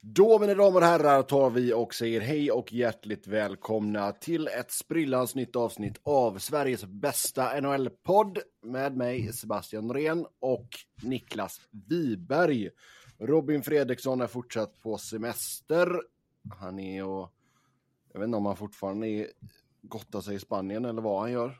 [0.00, 4.72] Då, mina damer och herrar, tar vi och säger hej och hjärtligt välkomna till ett
[4.72, 10.68] sprillans nytt avsnitt av Sveriges bästa NHL-podd med mig, Sebastian Norén och
[11.02, 12.70] Niklas Wiberg.
[13.18, 16.02] Robin Fredriksson är fortsatt på semester.
[16.58, 17.32] Han är och...
[18.12, 19.26] Jag vet inte om han fortfarande är,
[19.82, 21.58] gottar sig i Spanien eller vad han gör.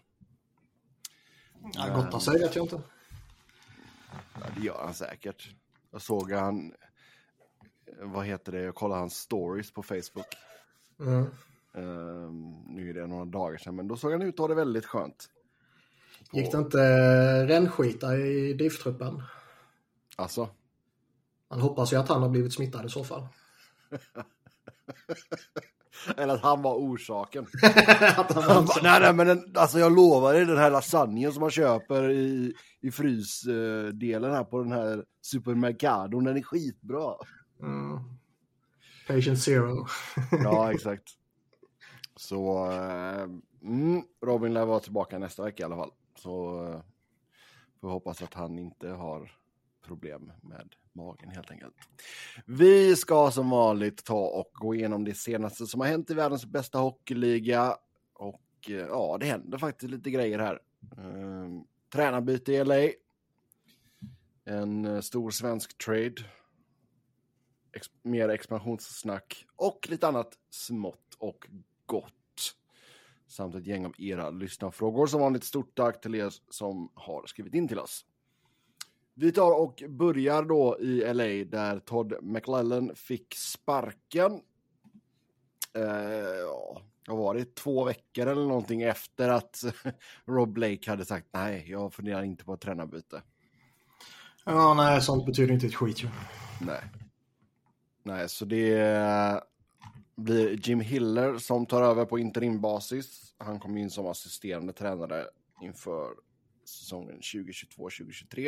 [1.73, 2.81] Ja, gottar sig vet jag inte.
[4.35, 5.55] Ja, det gör han säkert.
[5.91, 6.73] Jag såg han
[8.01, 10.27] vad heter det, jag kollade hans stories på Facebook.
[11.01, 11.27] Mm.
[11.73, 14.55] Um, nu är det några dagar sedan, men då såg han ut att ha det
[14.55, 15.29] väldigt skönt.
[16.31, 16.39] På...
[16.39, 16.79] Gick det inte
[17.47, 19.23] rännskita i DIF-truppen?
[20.17, 20.49] Alltså?
[21.51, 23.29] Man hoppas ju att han har blivit smittad i så fall.
[26.17, 27.47] Eller att han var orsaken.
[28.17, 31.41] att han var nej, nej, men den, alltså jag lovar dig, den här lasagnen som
[31.41, 37.15] man köper i, i frysdelen här på den här supermercadon, den är skitbra.
[37.61, 38.01] Mm.
[39.07, 39.87] Patient zero.
[40.31, 41.09] ja, exakt.
[42.17, 43.29] Så äh,
[43.63, 45.91] mm, Robin lär vara tillbaka nästa vecka i alla fall.
[46.15, 46.81] Så äh,
[47.81, 49.33] får hoppas att han inte har
[49.83, 51.75] problem med magen helt enkelt.
[52.47, 56.47] Vi ska som vanligt ta och gå igenom det senaste som har hänt i världens
[56.47, 57.77] bästa hockeyliga.
[58.13, 60.61] Och eh, ja, det händer faktiskt lite grejer här.
[60.99, 62.89] Uh, tränarbyte i LA.
[64.45, 66.15] En stor svensk trade
[67.73, 71.49] ex mer expansionssnack och lite annat smått och
[71.87, 72.15] gott.
[73.27, 75.07] Samt ett gäng av era lyssnarfrågor.
[75.07, 78.05] Som vanligt stort tack till er som har skrivit in till oss.
[79.15, 84.41] Vi tar och börjar då i LA där Todd McLellan fick sparken.
[85.75, 85.83] Eh,
[86.41, 87.55] ja, vad var det?
[87.55, 89.65] Två veckor eller någonting efter att
[90.25, 93.23] Rob Blake hade sagt nej, jag funderar inte på ett tränarbyte.
[94.45, 96.09] Ja, nej, sånt betyder inte ett skit ju.
[96.61, 96.81] Nej.
[98.09, 99.43] Nej, så det
[100.17, 103.35] blir Jim Hiller som tar över på interimbasis.
[103.39, 105.25] Han kom in som assisterande tränare
[105.63, 106.11] inför
[106.65, 108.47] säsongen 2022-2023.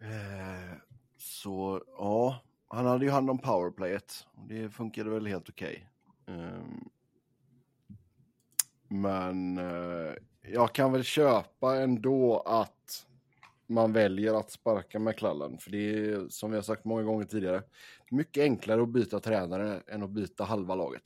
[0.00, 0.76] Eh,
[1.18, 4.26] så ja, han hade ju hand om powerplayet.
[4.34, 5.88] och Det funkade väl helt okej.
[6.26, 6.44] Okay.
[8.88, 12.81] Men eh, jag kan väl köpa ändå att
[13.72, 15.58] man väljer att sparka McClellan.
[15.58, 17.62] För det är, som vi har sagt många gånger tidigare,
[18.10, 21.02] mycket enklare att byta tränare än att byta halva laget.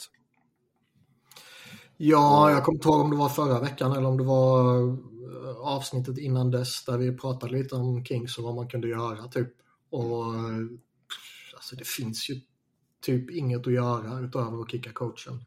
[1.97, 5.57] Ja, jag kommer inte ihåg om det var förra veckan eller om det var eh,
[5.57, 9.49] avsnittet innan dess där vi pratade lite om Kings och vad man kunde göra typ.
[9.91, 10.67] Och eh,
[11.55, 12.41] alltså det finns ju
[13.03, 15.45] typ inget att göra utöver att kicka coachen.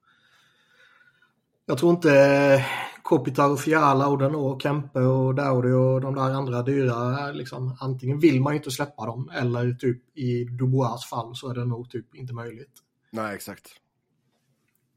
[1.66, 2.66] Jag tror inte
[3.04, 8.20] Kopitar och Fiala, Oden och Kempe och Daudi och de där andra dyra, liksom, antingen
[8.20, 11.90] vill man ju inte släppa dem eller typ i Dubois fall så är det nog
[11.90, 12.72] typ inte möjligt.
[13.12, 13.68] Nej, exakt.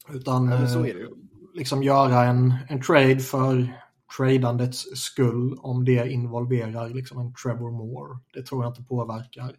[0.09, 1.09] Utan Nej, så är det ju.
[1.55, 3.79] liksom göra en, en trade för
[4.17, 8.19] tradandets skull om det involverar liksom en Trevor Moore.
[8.35, 9.57] Det tror jag inte påverkar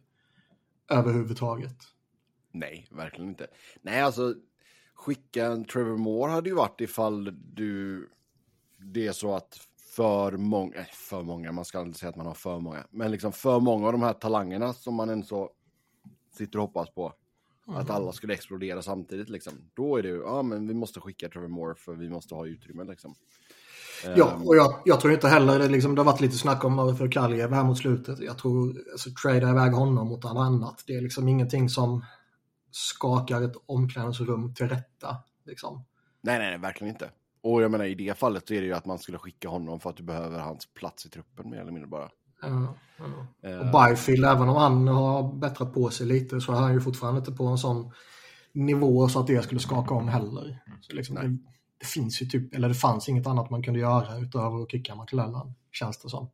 [0.89, 1.75] överhuvudtaget.
[2.51, 3.47] Nej, verkligen inte.
[3.81, 4.35] Nej, alltså
[4.93, 8.09] skicka en Trevor Moore hade ju varit ifall du
[8.83, 9.59] det är så att
[9.95, 13.11] för många, äh, för många, man ska inte säga att man har för många, men
[13.11, 15.49] liksom för många av de här talangerna som man ändå så
[16.37, 17.13] sitter och hoppas på,
[17.67, 17.79] mm.
[17.79, 19.53] att alla skulle explodera samtidigt liksom.
[19.73, 22.47] Då är det ju, ja men vi måste skicka Trevor Moore för vi måste ha
[22.47, 23.15] utrymme liksom.
[24.15, 24.47] Ja, ehm.
[24.47, 27.11] och jag, jag tror inte heller, det, liksom, det har varit lite snack om för
[27.11, 28.19] Kaljev här mot slutet.
[28.19, 30.83] Jag tror, alltså trada iväg honom mot något annat.
[30.87, 32.05] Det är liksom ingenting som
[32.71, 35.17] skakar ett omklädningsrum till rätta.
[35.45, 35.85] Liksom.
[36.21, 37.09] Nej, nej, nej, verkligen inte.
[37.43, 39.79] Och jag menar i det fallet så är det ju att man skulle skicka honom
[39.79, 42.09] för att du behöver hans plats i truppen mer eller mindre bara.
[42.41, 43.49] Ja, ja.
[43.49, 46.81] Uh, och Byfield, även om han har bättrat på sig lite så är han ju
[46.81, 47.91] fortfarande inte på en sån
[48.53, 50.59] nivå så att det skulle skaka om heller.
[50.81, 51.27] Så liksom, det,
[51.79, 54.95] det, finns ju typ, eller det fanns inget annat man kunde göra utöver att kicka
[54.95, 56.29] McLellan, känns det som.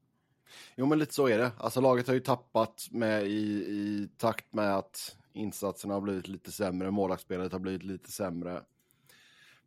[0.75, 1.51] Jo men lite så är det.
[1.57, 6.51] Alltså laget har ju tappat med i, i takt med att insatserna har blivit lite
[6.51, 8.61] sämre, målvaktsspelet har blivit lite sämre.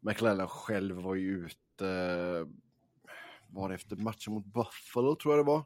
[0.02, 2.46] McLellan själv var ju ute, eh,
[3.48, 5.64] var det efter matchen mot Buffalo tror jag det var.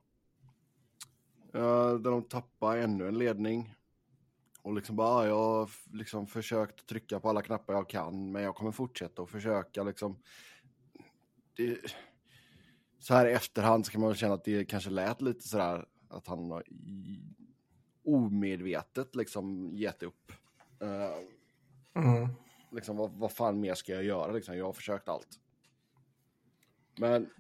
[1.55, 3.75] Eh, där de tappade ännu en ledning.
[4.62, 8.43] Och liksom bara, ah, jag har liksom försökt trycka på alla knappar jag kan, men
[8.43, 10.19] jag kommer fortsätta att försöka liksom.
[11.56, 11.79] Det,
[12.99, 15.87] så här i efterhand så kan man väl känna att det kanske lät lite sådär
[16.09, 16.65] att han har
[18.05, 20.33] omedvetet liksom gett upp.
[20.83, 22.29] Uh, mm.
[22.70, 24.32] Liksom, vad, vad fan mer ska jag göra?
[24.32, 25.40] Liksom, jag har försökt allt.
[26.96, 27.30] Men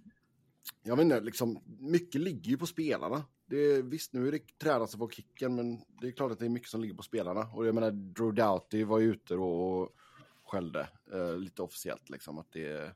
[0.82, 3.24] jag vet inte, liksom, mycket ligger ju på spelarna.
[3.46, 6.38] det är, visst, nu är det tränaren som får kicken, men det är klart att
[6.38, 7.40] det är mycket som ligger på spelarna.
[7.54, 9.96] Och jag menar, Drew Doughty var ju ute och, och
[10.44, 12.92] skällde eh, lite officiellt liksom att det,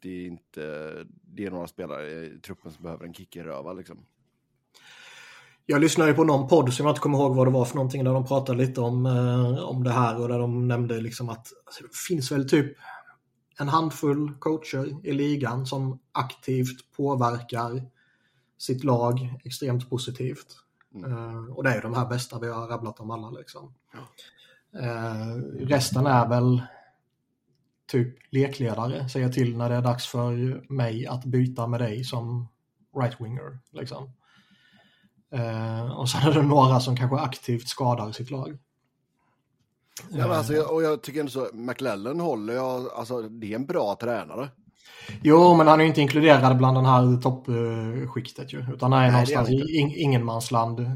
[0.00, 3.72] det är inte, det är några spelare i truppen som behöver en kick i röva
[3.72, 4.06] liksom.
[5.66, 8.04] Jag lyssnade på någon podd som jag inte kommer ihåg vad det var för någonting
[8.04, 11.52] där de pratade lite om, eh, om det här och där de nämnde liksom att
[11.66, 12.76] alltså, det finns väl typ
[13.58, 17.82] en handfull coacher i ligan som aktivt påverkar
[18.58, 20.46] sitt lag extremt positivt.
[20.94, 21.12] Mm.
[21.12, 23.74] Eh, och det är ju de här bästa vi har rabblat om alla liksom.
[24.80, 25.34] Eh,
[25.66, 26.62] resten är väl
[27.86, 30.32] typ lekledare, säger till när det är dags för
[30.72, 32.48] mig att byta med dig som
[32.94, 33.58] right-winger.
[33.72, 34.12] Liksom.
[35.32, 38.58] Eh, och sen är det några som kanske aktivt skadar sitt lag.
[40.10, 43.56] Ja, men alltså, jag, och jag tycker ändå så, McLellan håller jag, alltså det är
[43.56, 44.48] en bra tränare.
[45.22, 48.58] Jo, men han är ju inte inkluderad bland den här toppskiktet ju.
[48.74, 50.80] Utan han är Nej, någonstans är i in, ingenmansland.
[50.80, 50.92] Eh,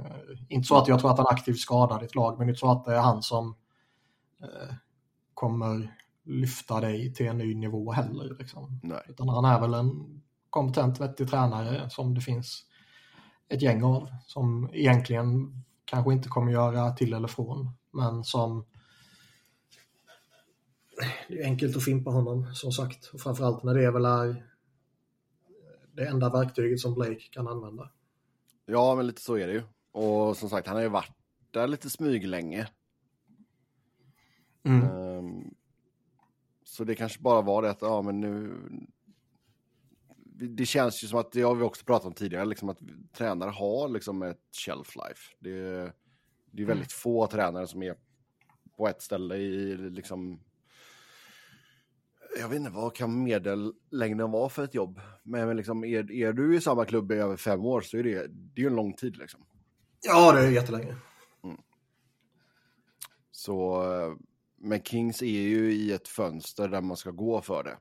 [0.48, 2.84] Inte så att jag tror att han aktivt skadar ditt lag, men inte så att
[2.84, 3.56] det är han som
[4.42, 4.74] eh,
[5.34, 8.36] kommer lyfta dig till en ny nivå heller.
[8.38, 8.80] Liksom.
[8.82, 9.02] Nej.
[9.08, 12.62] Utan han är väl en kompetent, vettig tränare som det finns
[13.48, 14.08] ett gäng av.
[14.26, 15.52] Som egentligen
[15.84, 18.66] kanske inte kommer göra till eller från, men som
[21.28, 23.10] det är enkelt att fimpa honom, som sagt.
[23.14, 24.46] Och framförallt när det väl är
[25.92, 27.90] det enda verktyget som Blake kan använda.
[28.66, 29.62] Ja, men lite så är det ju.
[29.92, 31.16] Och som sagt, han har ju varit
[31.50, 32.68] där lite smyglänge.
[34.64, 34.82] Mm.
[34.82, 35.54] Ehm,
[36.64, 38.60] så det kanske bara var det att, ja men nu...
[40.38, 42.78] Det känns ju som att, det har vi också pratat om tidigare, liksom att
[43.12, 45.32] tränare har liksom ett shelf life.
[45.38, 45.92] Det, är-
[46.50, 47.96] det är väldigt få tränare som är
[48.76, 50.40] på ett ställe i liksom...
[52.38, 55.00] Jag vet inte, vad kan medellängden vara för ett jobb?
[55.22, 58.26] Men, liksom, är, är du i samma klubb i över fem år så är det,
[58.30, 59.44] det är en lång tid liksom.
[60.06, 60.96] Ja, det är jättelänge.
[63.30, 64.14] Så, eh,
[64.58, 67.78] men Kings är ju i ett fönster där man ska gå för det.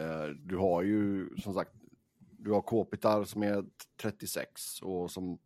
[0.00, 1.72] Eh, Du har ju som sagt,
[2.18, 3.64] du har Kopitar som är
[4.02, 5.38] 36 och som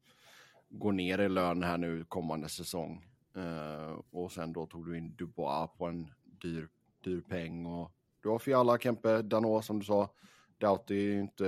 [0.69, 3.05] går ner i lön här nu kommande säsong.
[3.37, 6.69] Eh, Och sen då tog du in Dubois på en dyr,
[7.05, 7.91] dyr peng och
[8.23, 10.15] du har Fiala, Kempe, Danot som du sa.
[10.59, 11.47] Doughty är ju inte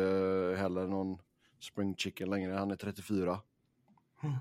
[0.58, 1.18] heller någon
[1.60, 3.40] spring chicken längre, han är 34.
[4.22, 4.34] Mm.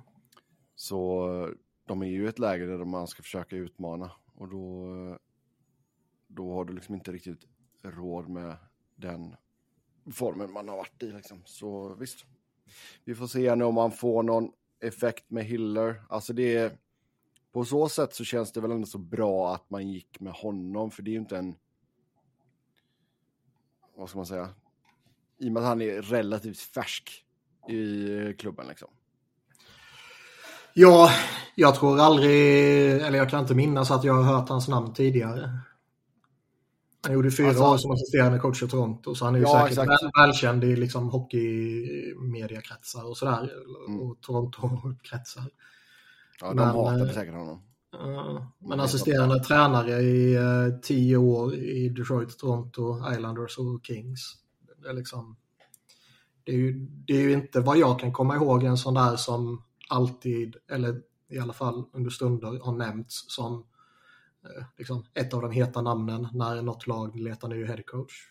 [0.75, 1.49] Så eh,
[1.85, 4.87] de är ju i ett läge där man ska försöka utmana och då,
[6.27, 7.47] då har du liksom inte riktigt
[7.91, 8.55] råd med
[8.95, 9.35] den
[10.13, 11.11] formen man har varit i.
[11.11, 11.41] Liksom.
[11.45, 12.25] Så visst,
[13.03, 14.51] vi får se nu om man får någon
[14.81, 16.03] effekt med Hiller.
[16.09, 16.77] Alltså det är,
[17.51, 20.91] på så sätt så känns det väl ändå så bra att man gick med honom,
[20.91, 21.55] för det är ju inte en,
[23.95, 24.49] vad ska man säga,
[25.37, 27.25] i och med att han är relativt färsk
[27.67, 28.89] i klubben liksom.
[30.73, 31.09] Ja,
[31.55, 35.59] jag tror aldrig, eller jag kan inte minnas att jag har hört hans namn tidigare.
[37.05, 39.51] Han gjorde fyra Alltså- år som assisterande coach i Toronto, så han är ju Ja,
[39.53, 39.89] säkert exakt.
[39.89, 43.51] väl, välkänd i liksom hockeymediakretsar och sådär.
[43.87, 44.01] Mm.
[44.01, 45.43] Och Toronto-kretsar.
[46.41, 47.61] Ja, de Men, hatade eh, säkert honom.
[47.91, 54.33] Ja, men assisterande tränare i eh, tio år i Detroit, Toronto, Islanders och Kings.
[54.83, 55.35] Det är, liksom,
[56.43, 56.73] det, är ju,
[57.07, 61.01] det är ju inte vad jag kan komma ihåg en sån där som alltid, eller
[61.29, 63.65] i alla fall under stunder, har nämnts som
[64.77, 68.29] liksom, ett av de heta namnen när något lag letar ny headcoach.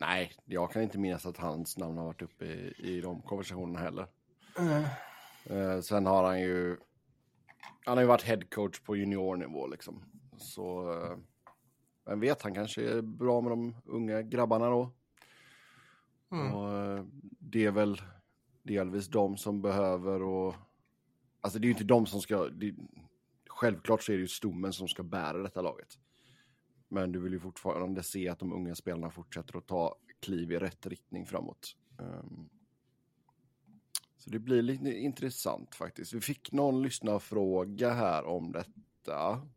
[0.00, 3.78] Nej, jag kan inte minnas att hans namn har varit uppe i, i de konversationerna
[3.78, 4.06] heller.
[5.44, 6.76] Eh, sen har han ju,
[7.84, 10.04] han har ju varit headcoach på juniornivå liksom.
[10.38, 11.16] Så, eh,
[12.06, 14.92] vem vet, han kanske är bra med de unga grabbarna då.
[16.32, 16.54] Mm.
[16.54, 17.04] Och eh,
[17.38, 18.00] det är väl
[18.62, 20.54] delvis de som behöver och,
[21.40, 22.74] alltså det är ju inte de som ska, det,
[23.56, 25.98] självklart så är det ju stommen som ska bära detta laget.
[26.88, 30.58] Men du vill ju fortfarande se att de unga spelarna fortsätter att ta kliv i
[30.58, 31.76] rätt riktning framåt.
[31.98, 32.48] Um,
[34.18, 36.12] så det blir lite intressant faktiskt.
[36.12, 39.48] Vi fick någon lyssnarfråga här om detta.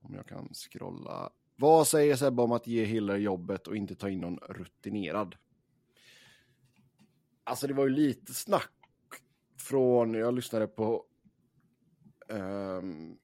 [0.00, 1.30] Om jag kan scrolla.
[1.56, 5.36] Vad säger Sebbe om att ge Hiller jobbet och inte ta in någon rutinerad?
[7.44, 8.72] Alltså det var ju lite snack
[9.58, 11.04] från, jag lyssnade på
[12.28, 13.16] ehm,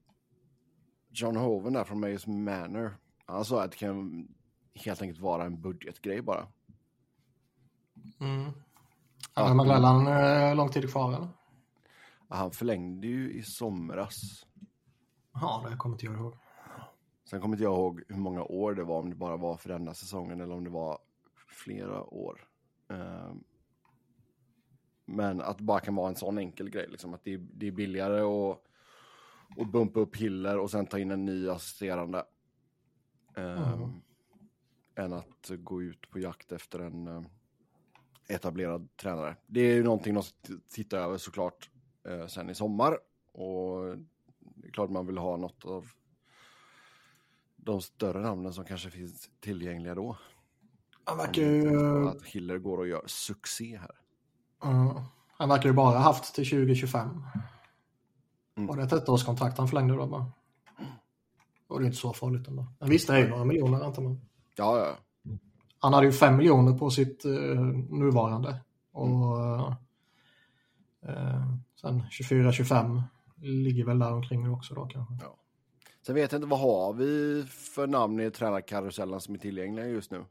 [1.11, 2.97] John Hoven där från Mayors Manor.
[3.26, 4.28] Han sa att det kan
[4.75, 6.47] helt enkelt vara en budgetgrej bara.
[8.21, 8.50] Mm.
[9.35, 11.28] Ja, men Glennan eh, lång tid kvar eller?
[12.28, 14.47] Han förlängde ju i somras.
[15.35, 16.37] Ja, det kommer inte jag ihåg.
[17.30, 19.68] Sen kommer inte jag ihåg hur många år det var, om det bara var för
[19.68, 20.99] denna säsongen eller om det var
[21.49, 22.49] flera år.
[22.88, 23.44] Ehm,
[25.04, 27.66] Men att det bara kan vara en sån enkel grej, liksom, att det är, det
[27.66, 28.62] är billigare att,
[29.59, 32.25] att bumpa upp Hiller och sen ta in en ny assisterande.
[33.37, 33.90] Eh, Mm.
[34.94, 37.23] Än att gå ut på jakt efter en eh,
[38.28, 39.37] etablerad tränare.
[39.47, 40.37] Det är ju någonting de ska
[40.68, 41.71] titta över såklart
[42.09, 42.99] eh, sen i sommar.
[43.32, 43.97] Och
[44.38, 45.90] det är klart man vill ha något av
[47.56, 50.16] de större namnen som kanske finns tillgängliga då.
[51.04, 53.94] Han verkar ju, Att Hiller går och gör succé här.
[54.71, 57.25] uh, han verkar ju bara haft till 2025.
[58.56, 58.71] Mm.
[58.71, 60.26] Och det ett ettårskontrakt han förlängde då bara.
[61.68, 62.66] Det är inte så farligt ändå.
[62.78, 64.21] Men visst, det är ju några miljoner antar man.
[64.56, 64.97] Ja, ja.
[65.78, 68.61] Han hade ju fem miljoner på sitt uh, nuvarande.
[68.92, 69.75] Och uh,
[71.80, 73.02] sen 24-25
[73.37, 75.14] ligger väl där omkring också då kanske.
[76.06, 80.11] Sen vet jag inte, vad har vi för namn i tränarkarusellen som är tillgängliga just
[80.11, 80.25] nu?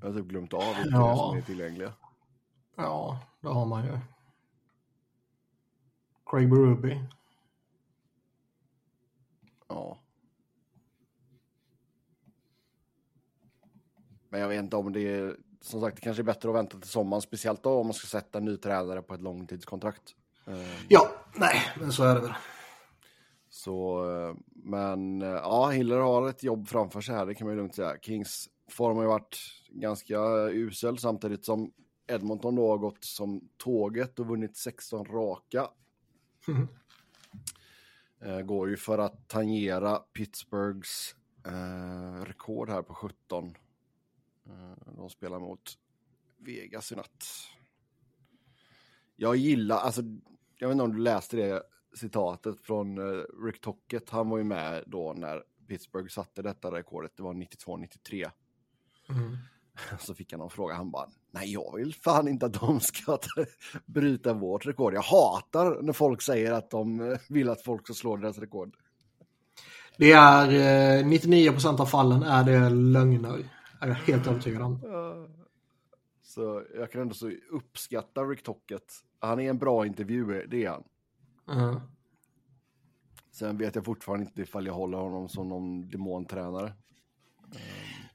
[0.00, 1.16] Jag har typ glömt av vilka Ja.
[1.16, 1.92] som är tillgängliga.
[2.76, 3.98] Ja, det har man ju.
[6.34, 7.06] Craig Berube.
[9.68, 9.98] Ja.
[14.28, 16.78] Men jag vet inte om det är, som sagt, det kanske är bättre att vänta
[16.78, 20.14] till sommaren, speciellt då om man ska sätta en ny tränare på ett långtidskontrakt.
[20.46, 22.34] Eh, Ja, nej, men så är det väl.
[23.48, 27.54] Så, eh, men eh, ja, Hiller har ett jobb framför sig här, det kan man
[27.54, 27.96] ju lugnt säga.
[28.02, 29.38] Kings form har ju varit
[29.68, 30.18] ganska
[30.50, 31.72] usel samtidigt som
[32.06, 35.68] Edmonton då har gått som tåget och vunnit 16 raka.
[38.20, 43.56] Eh, går ju för att tangera Pittsburghs eh, rekord här på 17.
[44.46, 45.78] Eh, de spelar mot
[46.38, 47.24] Vegas i natt.
[49.16, 50.02] Jag gillar, alltså,
[50.58, 51.62] jag vet inte om du läste det
[51.94, 54.10] citatet från eh, Rick Tocket.
[54.10, 57.16] Han var ju med då när Pittsburgh satte detta rekordet.
[57.16, 58.30] Det var 92-93.
[59.08, 59.36] Mm.
[60.00, 60.74] Så fick han någon fråga.
[60.74, 63.44] Han bara, nej jag vill fan inte att de ska ta-
[63.86, 64.94] bryta vårt rekord.
[64.94, 68.76] Jag hatar när folk säger att de eh, vill att folk ska slå deras rekord.
[69.98, 70.48] Det är
[71.00, 73.50] eh, 99% av fallen är det lögner.
[73.80, 74.80] Är jag helt övertygad om.
[76.22, 78.92] Så jag kan ändå så uppskatta Rick Tockett.
[79.20, 80.84] Han är en bra intervjuer, det är han.
[81.58, 81.80] Mm.
[83.32, 86.72] Sen vet jag fortfarande inte ifall jag håller honom som någon demontränare.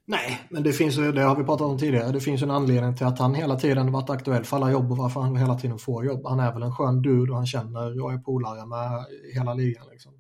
[0.10, 3.06] Nej, men det finns det har vi pratat om tidigare, det finns en anledning till
[3.06, 6.06] att han hela tiden varit aktuell för alla jobb och varför han hela tiden får
[6.06, 6.26] jobb.
[6.26, 9.88] Han är väl en skön dude och han känner och är polare med hela ligan
[9.92, 10.14] liksom.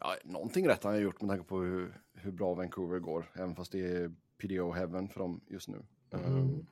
[0.00, 3.30] Ja, någonting rätt har han gjort med tanke på hur, hur bra Vancouver går.
[3.34, 5.82] Även fast det är PDO heaven för dem just nu.
[6.10, 6.32] Mm.
[6.32, 6.66] Um,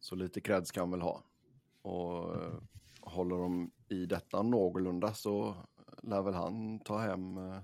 [0.00, 1.22] så lite cred ska han väl ha.
[1.82, 2.54] Och eh,
[3.00, 5.56] håller de i detta någorlunda så
[6.02, 7.58] lär väl han ta hem eh,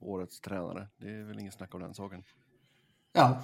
[0.00, 0.88] årets tränare.
[0.96, 2.24] Det är väl ingen snack om den saken.
[3.12, 3.42] Ja,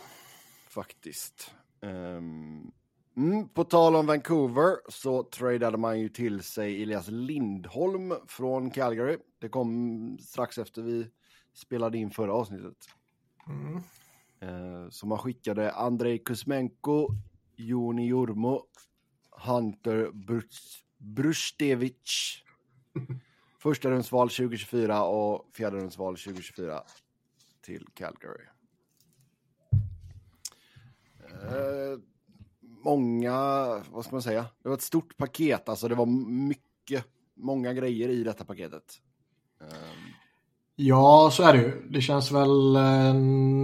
[0.68, 1.54] Faktiskt.
[1.80, 9.18] Mm, på tal om Vancouver så tradade man ju till sig Elias Lindholm från Calgary.
[9.38, 11.10] Det kom strax efter vi
[11.52, 12.88] spelade in förra avsnittet.
[13.48, 13.82] mm.
[14.40, 17.08] Eh, så man skickade Andrei Kuzmenko,
[17.56, 18.62] Joni Jurmo,
[19.30, 22.42] Hunter Brus- Brustevich.
[23.66, 26.82] Första rundsval 2024 och fjärde rundsval 2024
[27.62, 28.44] till Calgary.
[31.22, 31.98] Eh,
[32.60, 33.38] många,
[33.90, 34.46] vad ska man säga?
[34.62, 36.06] Det var ett stort paket, alltså det var
[36.46, 37.04] mycket,
[37.34, 39.00] många grejer i detta paketet.
[39.60, 39.66] Eh,
[40.76, 41.88] ja så är det ju.
[41.90, 43.14] Det känns väl eh,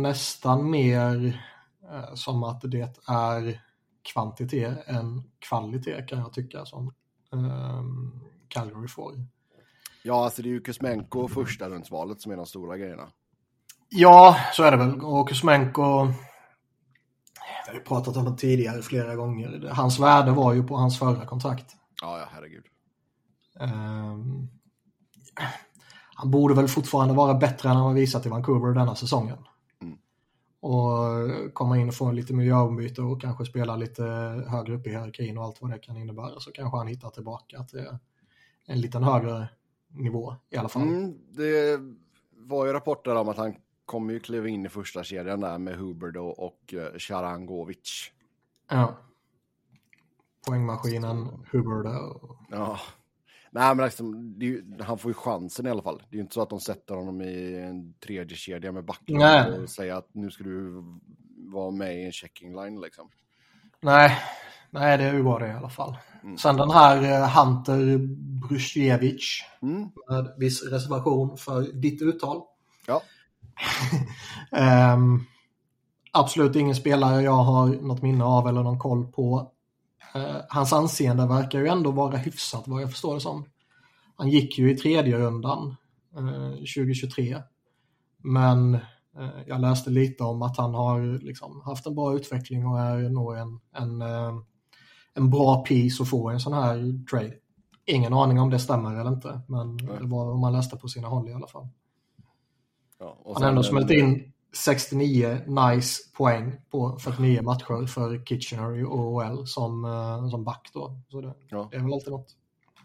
[0.02, 1.42] nästan mer
[1.90, 3.60] eh, som att det är
[4.12, 6.94] kvantitet än kvalitet kan jag tycka som
[7.32, 7.82] eh,
[8.48, 9.14] Calgary får
[10.04, 13.08] ja, alltså det är ju Kuzmenko första rundsvalet som är de stora grejerna.
[13.88, 15.00] Ja, så är det väl.
[15.00, 16.06] Och Kuzmenko,
[17.66, 19.70] vi har ju pratat om det tidigare flera gånger.
[19.72, 21.76] Hans värde var ju på hans förra kontrakt.
[22.02, 22.64] Ja, ja, herregud.
[23.60, 24.48] Ehm,
[26.14, 29.38] han borde väl fortfarande vara bättre än han har visat i Vancouver denna säsongen.
[29.82, 29.98] Mm.
[30.60, 34.04] Och komma in och få lite miljöombyte och kanske spela lite
[34.48, 36.40] högre upp i hierarkin och allt vad det kan innebära.
[36.40, 37.86] Så kanske han hittar tillbaka till
[38.66, 39.48] en liten högre
[39.94, 40.82] nivå i alla fall.
[40.82, 41.80] Mm, det
[42.30, 45.76] var ju rapporter om att han kommer ju kliva in i första kedjan där med
[45.76, 48.12] Huber då och uh, Sharangovic.
[48.70, 48.96] Ja.
[50.46, 52.36] Poängmaskinen, Hubbard och...
[52.50, 52.80] Ja.
[53.50, 56.02] Nej, men liksom, ju, han får ju chansen i alla fall.
[56.08, 59.62] Det är ju inte så att de sätter honom i en tredje kedja med backen
[59.62, 60.84] och säger att nu ska du
[61.52, 63.10] vara med i en checking line liksom.
[63.80, 64.18] Nej,
[64.72, 65.96] nej det är ju bra det i alla fall.
[66.22, 66.38] Mm.
[66.38, 67.98] Sen den här eh, Hunter
[68.48, 69.88] Brusjevich Mm.
[70.08, 72.42] med viss reservation för ditt uttal.
[72.86, 73.02] Ja.
[74.58, 75.20] Ehm,
[76.12, 79.50] absolut ingen spelare jag har något minne av eller någon koll på.
[80.14, 83.44] Eh, hans anseende verkar ju ändå vara hyfsat vad jag förstår det som.
[84.16, 85.76] Han gick ju i tredje rundan
[86.16, 87.42] eh, 2023.
[88.18, 92.80] Men eh, jag läste lite om att han har liksom haft en bra utveckling och
[92.80, 94.02] är nog en, en,
[95.14, 97.34] en bra piece att få i en sån här trade.
[97.84, 99.96] Ingen aning om det stämmer eller inte, men Nej.
[100.00, 101.68] det var vad man läste på sina håll i alla fall.
[102.98, 108.84] Ja, Han har ändå smält in 69 nice poäng på 49 matcher för Kitchener i
[108.84, 110.96] OL som, eh, som back då.
[111.08, 111.68] Så det, Ja.
[111.70, 112.36] det är väl alltid något.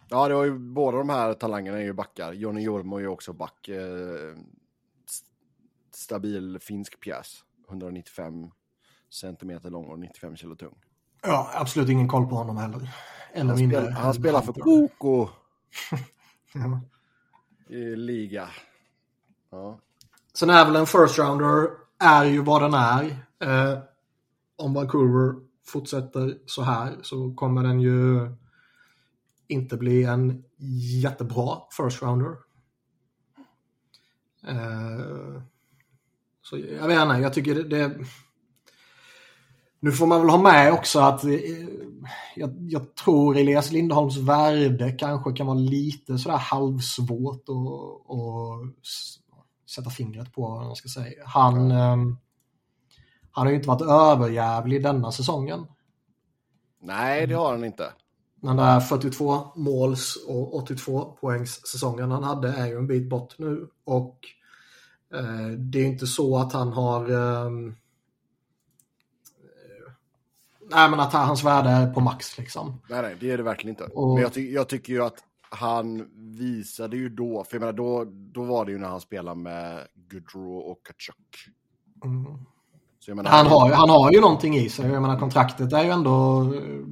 [0.09, 2.33] Ja, det var ju, båda de här talangerna är ju backar.
[2.33, 3.67] Johnny Jormo är ju också back.
[3.67, 4.37] Eh,
[5.05, 5.27] st-
[5.93, 7.43] stabil finsk pjäs.
[7.69, 8.51] 195
[9.09, 10.75] centimeter lång och 95 kilo tung.
[11.21, 12.89] Ja, absolut ingen koll på honom heller.
[13.33, 14.53] Eller Han, spel, han spelar för.
[14.53, 15.29] Koko
[16.53, 16.81] Ja.
[17.75, 18.49] i liga.
[19.51, 19.79] Ja.
[20.33, 21.69] Sen är väl en first rounder
[21.99, 23.03] är ju vad den är.
[23.39, 23.79] Eh,
[24.55, 28.29] om Vancouver fortsätter så här så kommer den ju
[29.47, 30.43] inte bli en
[31.01, 32.35] jättebra first rounder.
[34.47, 35.41] Eh,
[36.41, 38.05] så jag vet inte, jag tycker det, det...
[39.79, 41.31] Nu får man väl ha med också att eh,
[42.35, 48.75] jag, jag tror Elias Lindholms värde kanske kan vara lite sådär halvsvårt att, att
[49.69, 51.23] sätta fingret på vad man ska säga.
[51.25, 52.17] Han, ehm,
[53.31, 55.65] han har ju inte varit överjävlig denna säsongen.
[56.81, 57.91] Nej, det har han inte.
[58.41, 63.35] Den där 42 måls och 82 poängs säsongen han hade är ju en bit bort
[63.37, 63.67] nu.
[63.85, 64.19] Och
[65.13, 67.11] eh, det är inte så att han har...
[67.11, 67.51] eh,
[70.69, 72.81] nej, men att hans värde är på max liksom.
[72.89, 73.83] Nej, nej, det är det verkligen inte.
[73.83, 77.73] Och- Men jag, ty jag tycker ju att han visade ju då, för jag menar
[77.73, 81.15] då, då var det ju när han spelade med Goodrow och Kachuk.
[82.03, 82.23] Mm.
[83.15, 84.91] Menar, Han har, han har ju någonting i sig.
[84.91, 86.85] Jag menar kontraktet är ju ändå eh,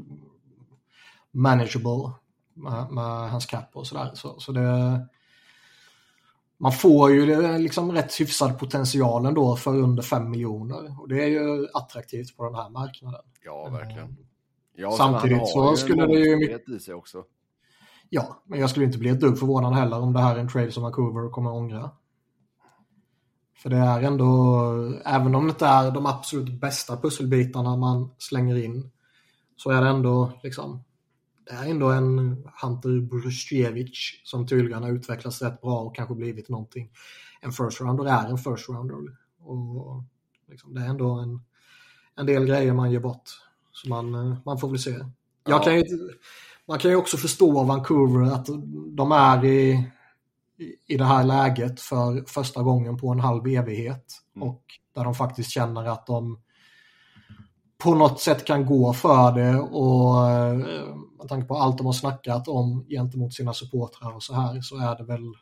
[1.32, 2.12] manageable
[2.54, 4.12] med, med hans cap och sådär.
[4.14, 4.62] Så, så det,
[6.58, 11.02] man får ju liksom rätt hyfsad potential ändå för under 5 miljoner.
[11.02, 13.22] Och det är ju attraktivt på den här marknaden.
[13.46, 14.18] Ja, verkligen.
[14.76, 17.24] Ja, Samtidigt så skulle det ju i sig också.
[18.10, 20.50] Ja, men jag skulle inte bli ett dugg förvånad heller om det här är en
[20.50, 21.92] trade som Vancouver kommer att ångra.
[23.58, 24.26] För det är ändå,
[25.06, 28.92] även om det inte är de absolut bästa pusselbitarna man slänger in,
[29.56, 30.84] så är det ändå liksom,
[31.46, 36.50] det är ändå en Hunter Brustjevic som tydligen har utvecklats rätt bra och kanske blivit
[36.50, 36.90] någonting.
[37.42, 39.18] En first rounder är en first rounder.
[39.40, 40.04] Och
[40.50, 41.42] liksom, det är ändå en,
[42.16, 43.30] en del grejer man ger bort.
[43.72, 44.96] Så man, man får väl se.
[45.48, 45.60] Ja.
[45.64, 45.84] kan ju,
[46.68, 48.48] man kan ju också förstå Vancouver att
[48.88, 49.72] de är i,
[50.58, 54.06] i- i det här läget för första gången på en halv evighet.
[54.36, 54.48] Mm.
[54.48, 54.64] Och
[54.96, 56.40] där de faktiskt känner att de
[57.86, 60.56] på något sätt kan gå för det och eh,
[61.18, 64.78] med tanke på allt de har snackat om gentemot sina supportrar och så här så
[64.78, 65.34] är det väl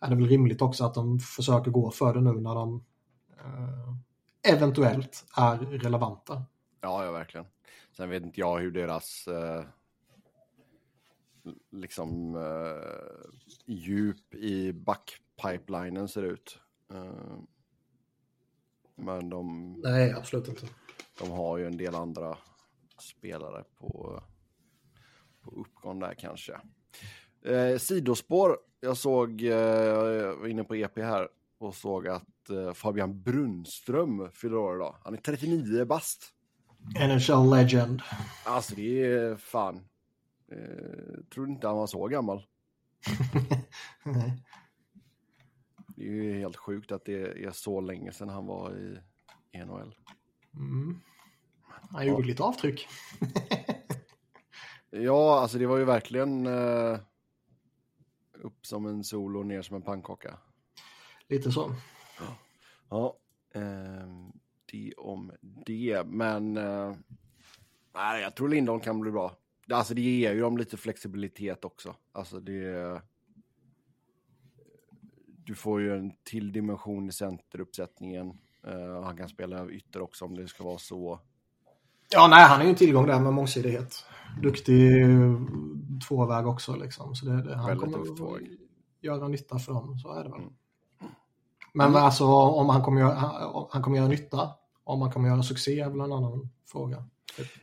[0.00, 2.84] är det väl rimligt också att de försöker gå för det nu när de
[3.38, 6.42] eh, eventuellt är relevanta.
[6.80, 7.46] Ja, ja, verkligen.
[7.96, 9.64] Sen vet inte jag hur deras eh,
[11.70, 13.30] liksom eh,
[13.66, 16.58] djup i backpipelinen ser ut.
[16.92, 17.38] Eh,
[18.94, 20.66] men de, Nej, absolut inte.
[21.18, 22.38] De har ju en del andra
[22.98, 24.22] spelare på,
[25.40, 26.60] på uppgång där kanske.
[27.44, 28.58] Eh, sidospår.
[28.80, 31.28] Jag såg, eh, jag var inne på EP här
[31.58, 34.96] och såg att eh, Fabian Brunström fyller år idag.
[35.04, 36.34] Han är 39 bast.
[37.00, 38.02] NHL Legend.
[38.44, 39.88] Alltså det är fan.
[40.52, 42.46] Eh, tror inte han var så gammal.
[45.96, 48.76] Det är ju helt sjukt att det är så länge sedan han var
[49.52, 49.94] i NHL.
[50.58, 51.00] Mm.
[51.90, 52.88] Han gjorde lite avtryck.
[54.90, 56.98] Ja, alltså det var ju verkligen eh,
[58.32, 60.38] upp som en sol och ner som en pannkaka.
[61.28, 61.74] Lite så.
[62.90, 63.16] Ja,
[63.54, 64.32] ehm,
[64.66, 66.06] det om det.
[66.06, 66.94] Men eh,
[67.94, 69.36] jag tror Lindholm kan bli bra.
[69.72, 71.96] Alltså det ger ju dem lite flexibilitet också.
[72.12, 73.02] Alltså det...
[75.24, 78.38] Du får ju en till dimension i centeruppsättningen.
[78.68, 81.20] Eh, han kan spela ytter också om det ska vara så.
[82.10, 84.04] Ja, nej, han är ju en tillgång där med mångsidighet.
[84.42, 84.92] Duktig
[86.08, 87.14] tvåväg också liksom.
[87.14, 87.98] Så det, det, han kommer
[88.34, 88.40] att
[89.00, 90.40] göra nytta för dem, så är det väl.
[90.40, 90.52] Mm.
[91.74, 94.50] Men alltså om han kommer, göra, han- han kommer göra nytta,
[94.84, 97.04] om han kommer göra succé är väl en annan fråga.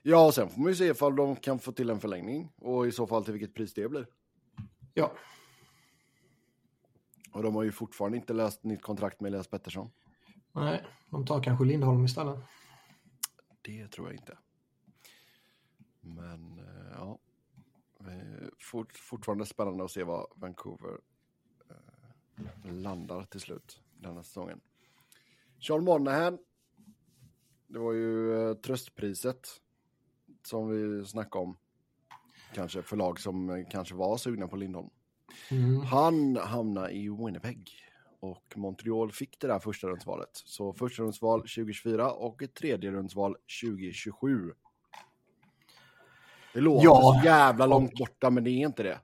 [0.04, 2.88] Ja, och sen får man ju se ifall de kan få till en förlängning och
[2.88, 4.08] i så fall till vilket pris det blir.
[4.94, 5.12] Ja,
[7.34, 9.90] Och de har ju fortfarande inte löst nytt kontrakt med Elias Pettersson.
[10.56, 12.40] Nej, de tar kanske Lindholm istället.
[13.62, 14.38] Det tror jag inte.
[16.02, 17.20] Men eh, ja,
[18.08, 20.98] Eh, fort, fortfarande spännande att se vad Vancouver
[21.70, 24.62] eh, landar till slut denna säsongen.
[25.68, 26.38] Sean Monahan.
[27.68, 29.48] Det var ju eh, tröstpriset
[30.44, 31.58] som vi snackade om.
[32.54, 34.90] Kanske för lag som eh, kanske var sugna på Lindholm.
[35.52, 35.82] Mm.
[35.82, 37.72] Han hamnade i Winnipeg
[38.32, 40.30] och Montreal fick det där första rundsvalet.
[40.34, 44.52] Så första rundsval 2024 och ett tredje rundsval 2027.
[46.54, 47.20] Det låter Ja.
[47.22, 49.00] så jävla långt borta, men det är inte det.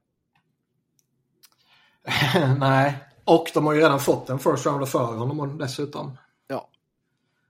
[2.60, 6.18] Nej, och de har ju redan fått en first rounder för honom dessutom.
[6.48, 6.70] Ja,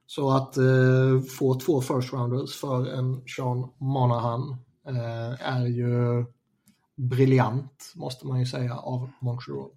[0.05, 4.55] Så att eh, få två first rounders för en Sean Monahan
[4.87, 6.25] eh, är ju
[6.95, 9.69] briljant, måste man ju säga, av Montreal.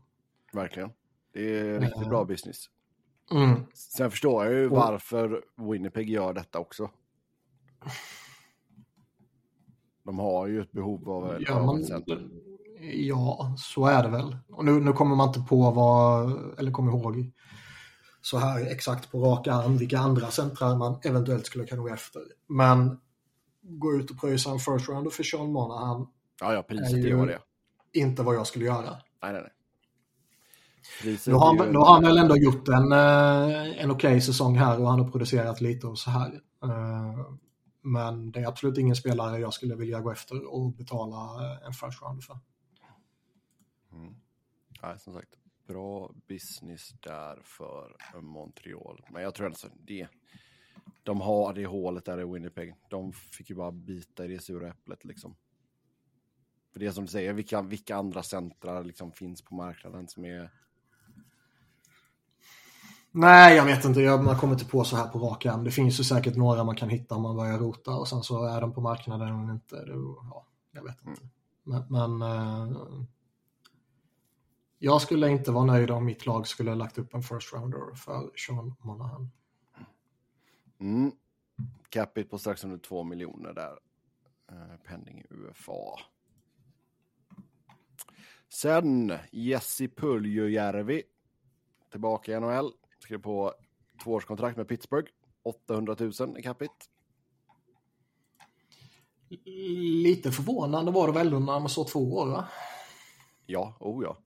[0.53, 0.91] verkligen.
[1.35, 2.65] Det är riktigt bra business.
[3.31, 3.61] Mm.
[3.75, 5.43] Sen förstår jag ju varför
[5.73, 6.91] Winnipeg gör detta också.
[10.05, 12.29] De har ju ett behov av, Ja, man, ett center.
[12.93, 14.37] ja, så är det väl.
[14.49, 17.33] Och nu, nu kommer man inte på vad, eller kommer ihåg
[18.21, 22.23] så här exakt på rak arm vilka andra centrar man eventuellt skulle kunna gå efter.
[22.47, 23.01] Men
[23.63, 26.07] gå ut och pröjsa en first rounder för Sean Monahan,
[26.41, 27.39] Ja, ja, priset är ju- det
[27.93, 28.91] inte vad jag skulle göra.
[29.23, 29.51] Nej, nej, nej.
[31.27, 34.91] Nu har, nu har han väl ändå gjort en, eh, en okej säsong här och
[34.91, 36.41] han har producerat lite och så här.
[36.63, 37.27] Eh,
[37.83, 41.73] Men det är absolut ingen spelare jag skulle vilja gå efter och betala eh, en
[41.73, 42.39] first rounder för.
[43.93, 44.15] Mm.
[44.83, 45.29] Nej, som sagt,
[45.67, 49.07] bra business där för Montreal.
[49.11, 50.09] Men jag tror alltså det.
[51.03, 52.75] De har det hålet där i Winnipeg.
[52.91, 55.37] De fick ju bara bita i det sura äpplet liksom.
[56.73, 60.51] För det som du säger, vilka, vilka andra centrar liksom finns på marknaden som är...
[63.17, 64.01] Nej, jag vet inte.
[64.01, 65.65] Jag, man kommer inte på så här på rak arm.
[65.65, 68.45] Det finns ju säkert några man kan hitta om man börjar rota och sen så
[68.45, 69.85] är de på marknaden eller inte.
[69.85, 69.93] Det,
[70.31, 71.23] ja, jag vet inte.
[71.63, 72.77] Men, men eh,
[74.79, 77.95] jag skulle inte vara nöjd om mitt lag skulle ha lagt upp en first rounder
[77.95, 79.31] för Sean Monahan.
[80.79, 81.13] Mm.
[81.89, 83.79] Capita på strax under två miljoner där.
[84.51, 86.01] Eh, penning i UFA.
[88.49, 91.03] Sen Jesse Puljujärvi.
[91.91, 92.73] Tillbaka i NHL.
[93.05, 93.53] Skrev på
[94.05, 95.11] tvåårskontrakt med Pittsburgh.
[95.43, 96.75] 800 000 i capita.
[100.05, 102.49] Lite förvånande var det väl när man såg två år va?
[103.47, 104.19] Ja, oh ja.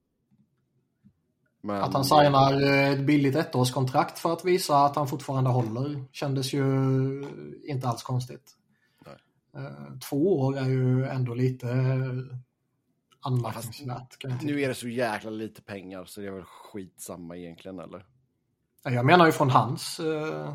[1.61, 6.05] Men, Att han signar eh, ett billigt ettårskontrakt för att visa att han fortfarande håller
[6.13, 6.65] kändes ju
[7.65, 8.57] inte alls konstigt.
[9.07, 9.17] Nej.
[9.65, 12.37] Eh, Två år är ju ändå lite eh,
[13.21, 14.43] anmärkningsvärt.
[14.43, 18.07] Nu är det så jäkla lite pengar så det är väl skitsamma egentligen eller?
[18.83, 20.49] Jag menar ju från hans eh,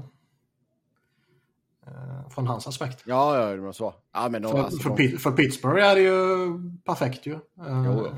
[1.87, 3.03] eh, från hans aspekt.
[3.05, 3.93] Ja, ja, det var så.
[4.13, 7.33] Ja, men För, alltså, för, de, för Pittsburgh är det ju perfekt ju.
[7.33, 8.15] Eh, Jo, jo.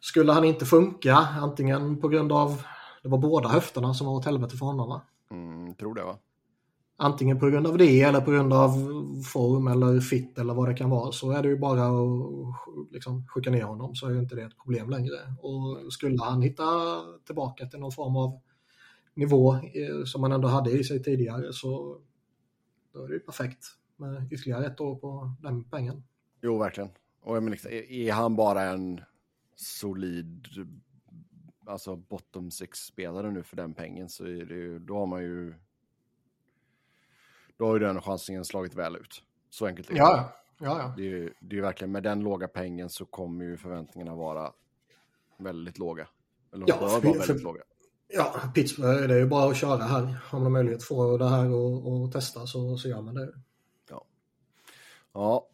[0.00, 2.62] Skulle han inte funka, antingen på grund av,
[3.02, 5.02] det var båda höfterna som var åt helvete för honom va?
[5.30, 6.18] mm, tror det va?
[7.00, 8.70] Antingen på grund av det eller på grund av
[9.32, 13.26] form eller fit eller vad det kan vara så är det ju bara att liksom,
[13.28, 15.14] skicka ner honom så är ju inte det ett problem längre.
[15.40, 16.64] Och skulle han hitta
[17.26, 18.40] tillbaka till någon form av
[19.18, 22.00] nivå eh, som han ändå hade i sig tidigare så
[22.92, 23.64] då är det ju perfekt
[23.96, 26.02] med ytterligare ett år på den pengen.
[26.42, 26.90] Jo, verkligen.
[27.20, 29.00] Och menar, liksom, är, han bara en
[29.54, 30.46] solid
[31.66, 35.54] alltså bottom six-spelare nu för den pengen så är det ju, då har man ju
[37.56, 39.22] då har ju den chansningen slagit väl ut.
[39.50, 39.98] Så enkelt är det.
[39.98, 40.94] Ja, ja, ja.
[40.96, 44.52] Det är ju det är verkligen med den låga pengen så kommer ju förväntningarna vara
[45.38, 46.08] väldigt låga.
[46.52, 47.60] Eller Ja, för- vara för- väldigt låga.
[48.08, 50.02] Ja, Pittsburgh, det är ju bara att köra här.
[50.02, 53.14] Om man har möjlighet att få det här och, och testa så, så gör man
[53.14, 53.32] det.
[55.12, 55.48] Ja,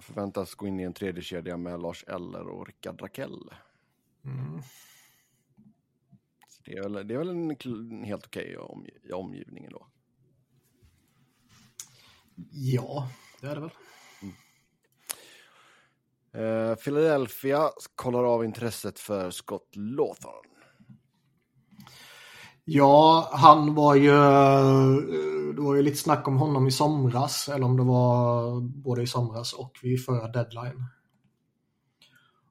[0.00, 3.50] förväntas gå in i en tredje kedja med Lars Eller och Rickard Rakell.
[4.24, 4.62] Mm.
[6.64, 9.86] Det, är väl, det är väl en helt okej om, i omgivningen då.
[12.50, 13.08] Ja,
[13.40, 13.70] det är det väl.
[16.34, 20.51] Eh, Philadelphia kollar av intresset för Scott Lawthorne.
[22.64, 24.10] Ja, han var ju...
[24.10, 29.02] Eh, det var ju lite snack om honom i somras, eller om det var både
[29.02, 30.84] i somras och vid förra deadline.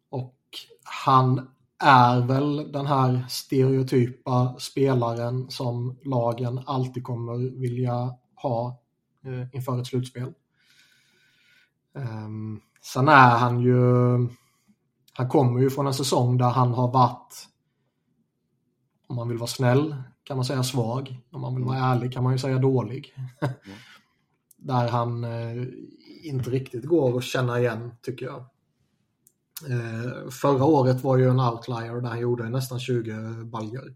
[0.09, 0.35] Och
[0.83, 1.49] han
[1.83, 8.81] är väl den här stereotypa spelaren som lagen alltid kommer vilja ha
[9.25, 10.33] eh, inför ett slutspel.
[11.95, 13.81] Ehm, sen är han ju...
[15.13, 17.47] Han kommer ju från en säsong där han har varit
[19.11, 21.19] om man vill vara snäll, kan man säga svag.
[21.31, 23.13] Om man vill vara ärlig kan man ju säga dålig.
[24.57, 25.67] Där han eh,
[26.23, 28.45] inte riktigt går att känna igen, tycker jag.
[29.69, 33.95] Eh, förra året var ju en outlier där han gjorde nästan 20 baljor.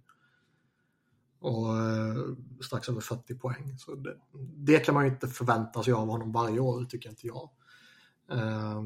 [1.39, 2.15] Och eh,
[2.62, 3.78] strax över 40 poäng.
[3.78, 4.15] Så det,
[4.56, 7.49] det, kan man ju inte förvänta sig av honom varje år, tycker inte jag.
[8.32, 8.84] Eh,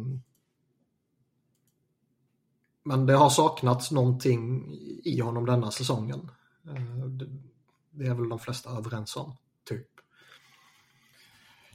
[2.83, 4.65] men det har saknats någonting
[5.03, 6.31] i honom denna säsongen.
[6.67, 7.05] Eh,
[7.91, 9.37] det, är väl de flesta överens om,
[9.69, 9.87] typ.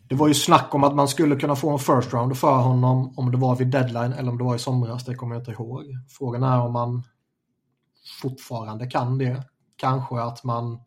[0.09, 3.15] Det var ju snack om att man skulle kunna få en first round för honom
[3.17, 5.51] om det var vid deadline eller om det var i somras, det kommer jag inte
[5.51, 5.85] ihåg.
[6.09, 7.03] Frågan är om man
[8.23, 9.43] fortfarande kan det.
[9.77, 10.81] Kanske att man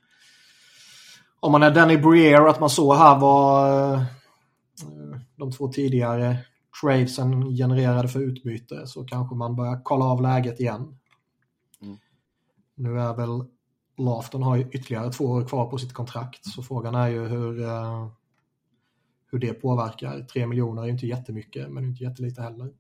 [1.40, 4.02] om man är Danny Breer, att man så här var eh,
[5.36, 6.38] de två tidigare
[6.82, 10.98] tradesen genererade för utbyte så kanske man börjar kolla av läget igen.
[11.82, 11.98] Mm.
[12.76, 13.44] Nu är väl
[13.98, 17.60] Lafton har ju ytterligare två år kvar på sitt kontrakt så frågan är ju hur,
[17.60, 18.08] uh,
[19.32, 20.22] hur det påverkar.
[20.22, 22.74] Tre miljoner är ju inte jättemycket men inte jättelite heller.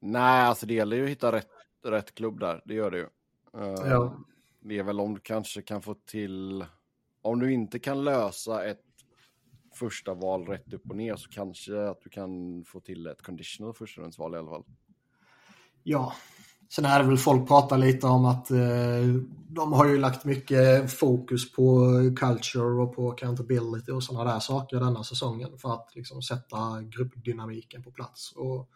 [0.00, 1.50] Nej, alltså det gäller ju att hitta rätt,
[1.84, 3.06] rätt klubb där, det gör det ju.
[3.56, 4.16] Uh, ja.
[4.60, 6.64] Det är väl om du kanske kan få till,
[7.22, 8.83] om du inte kan lösa ett
[9.76, 13.74] första val rätt upp och ner så kanske att du kan få till ett conditional
[13.74, 14.64] förstahandsval i alla fall.
[15.82, 16.12] Ja,
[16.74, 18.58] sen är det väl folk pratar lite om att eh,
[19.48, 24.80] de har ju lagt mycket fokus på culture och på accountability och sådana där saker
[24.80, 28.32] denna säsongen för att liksom sätta gruppdynamiken på plats.
[28.36, 28.70] Och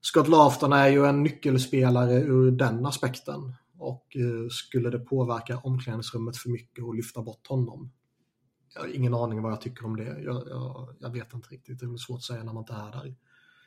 [0.00, 6.36] Scott Laughton är ju en nyckelspelare ur den aspekten och eh, skulle det påverka omklädningsrummet
[6.36, 7.90] för mycket och lyfta bort honom
[8.74, 10.22] jag har ingen aning vad jag tycker om det.
[10.22, 11.80] Jag, jag, jag vet inte riktigt.
[11.80, 13.14] Det är svårt att säga när man inte är där.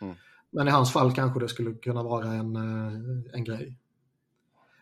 [0.02, 0.16] Mm.
[0.50, 3.78] Men i hans fall kanske det skulle kunna vara en, eh, en grej.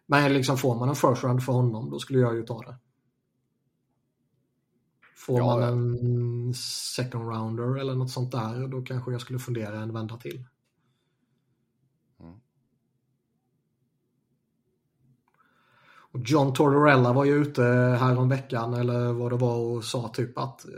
[0.06, 2.76] Men liksom får man en first round för honom, då skulle jag ju ta det.
[5.16, 9.80] Får ja, man en second rounder eller något sånt där, då kanske jag skulle fundera
[9.80, 10.44] en vända till.
[16.12, 17.64] Och John Tortorella var ju ute
[18.00, 20.72] här om veckan eller vad det var och sa typ att eh,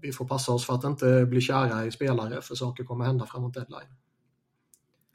[0.00, 3.26] vi får passa oss för att inte bli kära i spelare för saker kommer hända
[3.26, 3.94] framåt deadline.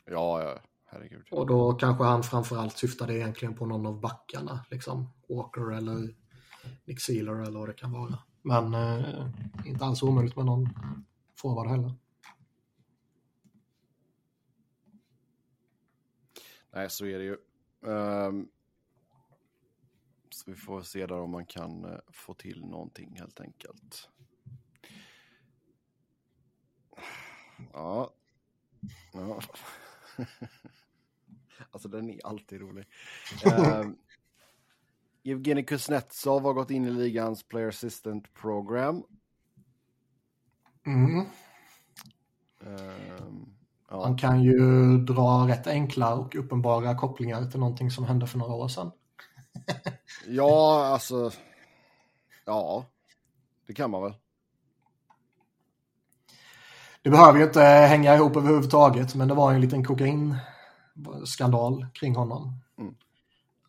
[0.05, 1.21] Ja, ja, herregud.
[1.31, 6.15] Och då kanske han framförallt syftade egentligen på någon av backarna, liksom Walker eller
[6.85, 8.17] Nick Sealer eller vad det kan vara.
[8.41, 9.27] Men eh,
[9.65, 10.69] inte alls omöjligt med någon
[11.35, 11.93] forward heller.
[16.73, 17.37] Nej, så är det ju.
[17.81, 18.49] Um,
[20.49, 24.09] så vi får se där om man kan eh, få till någonting helt enkelt.
[27.73, 28.13] Ja.
[29.13, 29.41] ja.
[31.71, 32.85] alltså den är alltid rolig.
[33.45, 33.89] uh,
[35.23, 39.03] Evgenij Kuznetsov har gått in i ligans Player Assistant Program.
[40.85, 41.19] Mm.
[41.19, 41.25] Uh,
[43.89, 43.97] ja.
[43.97, 44.57] Man kan ju
[44.97, 48.91] dra rätt enkla och uppenbara kopplingar till någonting som hände för några år sedan.
[50.27, 51.31] Ja, alltså.
[52.45, 52.85] Ja,
[53.67, 54.13] det kan man väl.
[57.01, 62.53] Det behöver ju inte hänga ihop överhuvudtaget, men det var en liten kokainskandal kring honom.
[62.77, 62.95] Mm.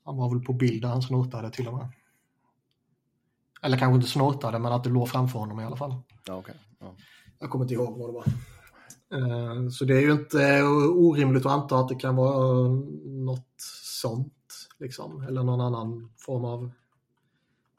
[0.05, 1.89] Han var väl på bild där han snortade till och med.
[3.63, 5.95] Eller kanske inte snortade, men att det låg framför honom i alla fall.
[6.27, 6.55] Ja, okay.
[6.79, 6.95] ja.
[7.39, 8.25] Jag kommer inte ihåg vad det var.
[9.15, 12.69] Eh, så det är ju inte orimligt att anta att det kan vara
[13.05, 13.55] något
[14.03, 14.35] sånt
[14.81, 16.71] liksom, eller någon annan form av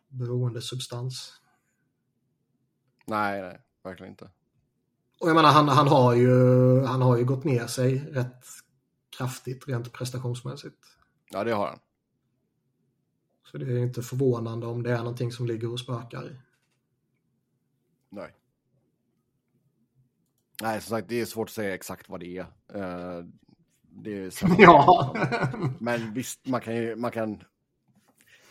[0.08, 1.42] beroendesubstans.
[3.06, 4.30] Nej, nej, verkligen inte.
[5.20, 6.30] Och jag menar, han, han, har ju,
[6.84, 8.46] han har ju gått ner sig rätt
[9.18, 10.86] kraftigt rent prestationsmässigt.
[11.32, 11.80] Ja, det har han.
[13.52, 16.42] Så det är inte förvånande om det är någonting som ligger och spökar.
[18.10, 18.36] Nej.
[20.62, 22.46] Nej, som sagt, det är svårt att säga exakt vad det är.
[23.94, 25.16] Det är ja.
[25.80, 27.44] Men visst, man kan ju, man kan...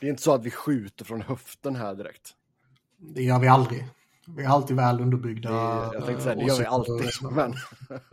[0.01, 2.35] Det är inte så att vi skjuter från höften här direkt.
[2.97, 3.87] Det gör vi aldrig.
[4.27, 5.51] Vi är alltid väl underbyggda.
[5.51, 7.11] Det, jag tänkte säga, det gör vi alltid.
[7.33, 7.55] Men...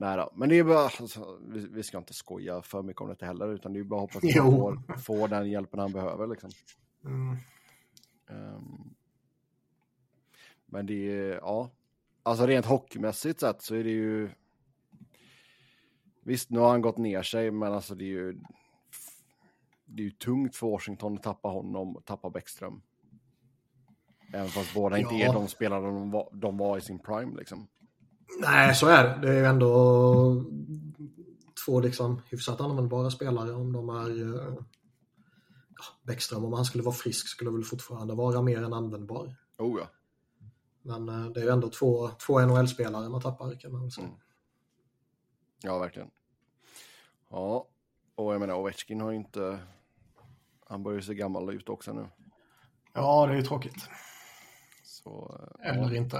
[0.00, 0.32] Nej då.
[0.34, 3.54] men det är bara, alltså, vi, vi, ska inte skoja för mycket om det heller,
[3.54, 6.26] utan det är bara att hoppas att han får, får den hjälpen han behöver.
[6.26, 6.50] Liksom.
[7.04, 7.36] Mm.
[8.30, 8.94] Um,
[10.66, 11.70] men det är, ja,
[12.22, 14.30] alltså rent hockeymässigt sett så är det ju,
[16.28, 18.40] Visst, nu har han gått ner sig, men alltså det är ju,
[19.84, 22.82] det är ju tungt för Washington att tappa honom och tappa Bäckström.
[24.32, 25.02] Även fast båda ja.
[25.02, 27.68] inte är de spelare de var, de var i sin prime liksom.
[28.40, 29.26] Nej, så är det.
[29.26, 30.44] Det är ju ändå
[31.66, 34.58] två liksom hyfsat användbara spelare om de är uh,
[36.02, 39.36] Bäckström, om han skulle vara frisk, skulle väl fortfarande vara mer än användbar.
[39.58, 39.88] Oh ja.
[40.82, 44.06] Men eh, det är ju ändå två, två NHL-spelare man tappar kan man väl säga.
[44.06, 44.18] Mm.
[45.62, 46.10] Ja, verkligen.
[47.30, 47.68] Ja,
[48.14, 49.58] och jag menar Ovechkin har ju inte...
[50.66, 52.08] Han börjar ju se gammal ut också nu.
[52.94, 53.88] Ja, det är ju tråkigt.
[54.82, 56.16] Så, eh, Eller inte.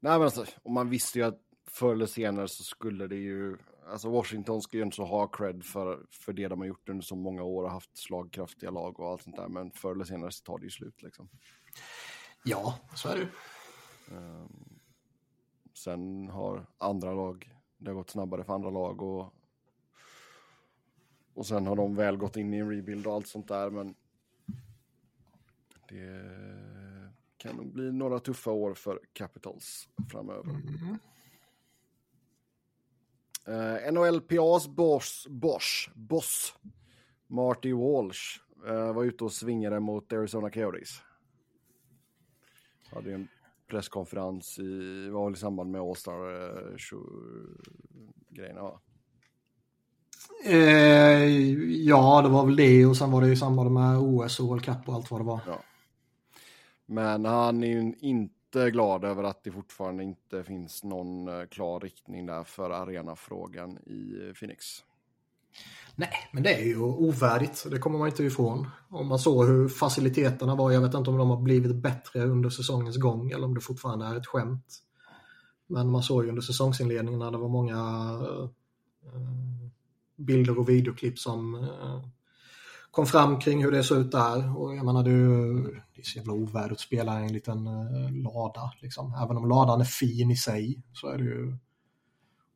[0.00, 3.56] Nej, men alltså, och man visste ju att förr eller senare så skulle det ju...
[3.86, 7.02] Alltså Washington ska ju inte så ha cred för, för det de har gjort under
[7.02, 9.48] så många år och haft slagkraftiga lag och allt sånt där.
[9.48, 11.28] Men förr eller senare så tar det ju slut liksom.
[12.44, 13.28] Ja, så är det ju.
[14.16, 14.78] Ehm,
[15.74, 19.34] sen har andra lag, det har gått snabbare för andra lag och
[21.34, 23.94] och sen har de väl gått in i en rebuild och allt sånt där men
[25.88, 26.22] det
[27.36, 30.50] kan nog bli några tuffa år för Capitals framöver.
[30.50, 30.98] Eh, mm.
[33.48, 36.54] Uh, NHLPAs boss, boss, boss
[37.26, 41.02] Marty Walsh uh, var ute och svingade mot Arizona Coyotes.
[42.90, 43.28] Hade en
[43.66, 48.80] presskonferens i, var väl i samband med All-Star-grejerna eh, va?
[50.44, 51.24] Eh,
[51.86, 54.64] ja, det var väl det och sen var det i samband med OS och World
[54.64, 55.40] Cup och allt vad det var.
[55.46, 55.58] Ja.
[56.86, 61.80] Men han är ju inte glad över att det fortfarande inte finns någon eh, klar
[61.80, 64.64] riktning där för arenafrågan i eh, Phoenix.
[65.94, 67.66] Nej, men det är ju ovärdigt.
[67.70, 68.68] Det kommer man inte ifrån.
[68.88, 72.50] Om man såg hur faciliteterna var, jag vet inte om de har blivit bättre under
[72.50, 74.78] säsongens gång eller om det fortfarande är ett skämt.
[75.66, 77.76] Men man såg ju under säsongsinledningen när det var många
[78.12, 78.48] uh,
[80.24, 82.04] bilder och videoklipp som uh,
[82.90, 84.58] kom fram kring hur det såg ut där.
[84.58, 85.62] Och jag menar, det är, ju,
[85.94, 88.72] det är så jävla ovärdigt att spela i en liten uh, lada.
[88.80, 89.14] Liksom.
[89.24, 91.56] Även om ladan är fin i sig så är det ju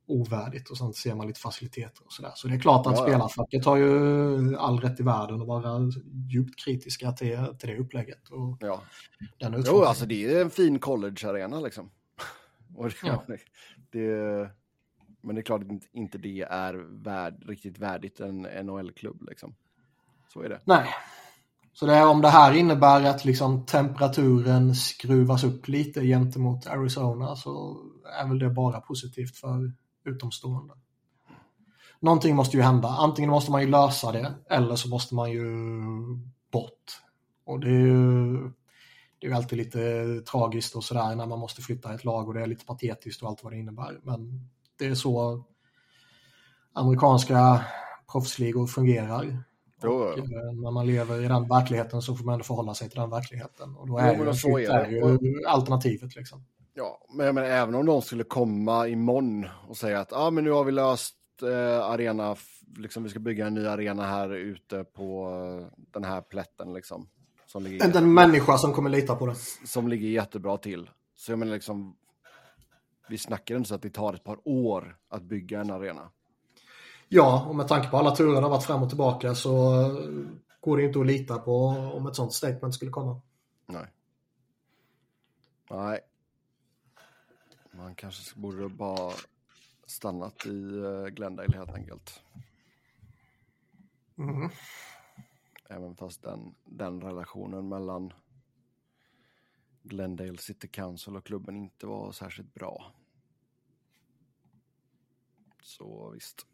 [0.07, 2.33] ovärdigt och sen ser man lite faciliteter och sådär.
[2.35, 5.81] Så det är klart att Ja, spelarfacket har ju all rätt i världen att vara
[6.31, 8.83] djupt kritiska till, till det upplägget och Ja,
[9.39, 11.91] den jo, alltså det är en fin college-arena liksom.
[12.77, 13.23] Och det, Ja.
[13.91, 14.51] det,
[15.27, 19.55] men det är klart att inte- det är värd, riktigt värdigt en NHL-klubb liksom.
[20.33, 20.61] Så är det.
[20.65, 20.89] Nej.
[21.73, 27.37] Så det är, om det här innebär att liksom temperaturen skruvas upp lite gentemot Arizona
[27.37, 27.77] så
[28.21, 29.73] är väl det bara positivt för
[30.05, 30.75] utomstående.
[32.01, 32.89] Någonting måste ju hända.
[32.89, 35.45] Antingen måste man ju lösa det eller så måste man ju
[36.53, 37.03] bort.
[37.45, 38.33] Och det är ju,
[39.19, 42.35] det är ju alltid lite tragiskt och sådär när man måste flytta ett lag och
[42.35, 44.01] det är lite patetiskt och allt vad det innebär.
[44.03, 45.45] Men det är så
[46.73, 47.65] amerikanska
[48.13, 49.43] proffsligor fungerar.
[49.83, 50.25] Jo, Och, jo.
[50.25, 53.11] eh, när man lever i den verkligheten så får man ändå förhålla sig till den
[53.11, 53.77] verkligheten.
[53.77, 54.91] Och då Jo, är en så är det.
[54.91, 56.17] ju alternativet.
[56.17, 56.45] Liksom.
[56.75, 60.51] Ja, men, men även om de skulle komma imorgon och säga att ah, men nu
[60.51, 62.37] har vi löst eh, arena,
[62.77, 65.31] liksom vi ska bygga en ny arena här ute på
[65.63, 67.09] eh, den här plätten liksom.
[67.47, 69.35] Som ligger, Inte en människa som kommer lita på det.
[69.67, 70.91] som ligger jättebra till.
[71.17, 71.97] Så jag menar liksom,
[73.09, 76.11] vi snackar inte så att det tar ett par år att bygga en arena.
[77.09, 79.97] Ja, och med tanke på alla turer det har varit fram och tillbaka så eh,
[80.61, 83.21] går det inte att lita på om ett sånt statement skulle komma.
[83.67, 83.87] Nej.
[85.71, 86.01] Nej.
[87.71, 89.13] Man kanske borde bara
[89.87, 92.23] stannat i eh, Glendale helt enkelt.
[94.19, 94.51] Mm.
[95.69, 98.13] Även fast den, den relationen mellan
[99.89, 102.93] Glendale City Council och klubben inte var särskilt bra.
[105.63, 106.47] Så visst.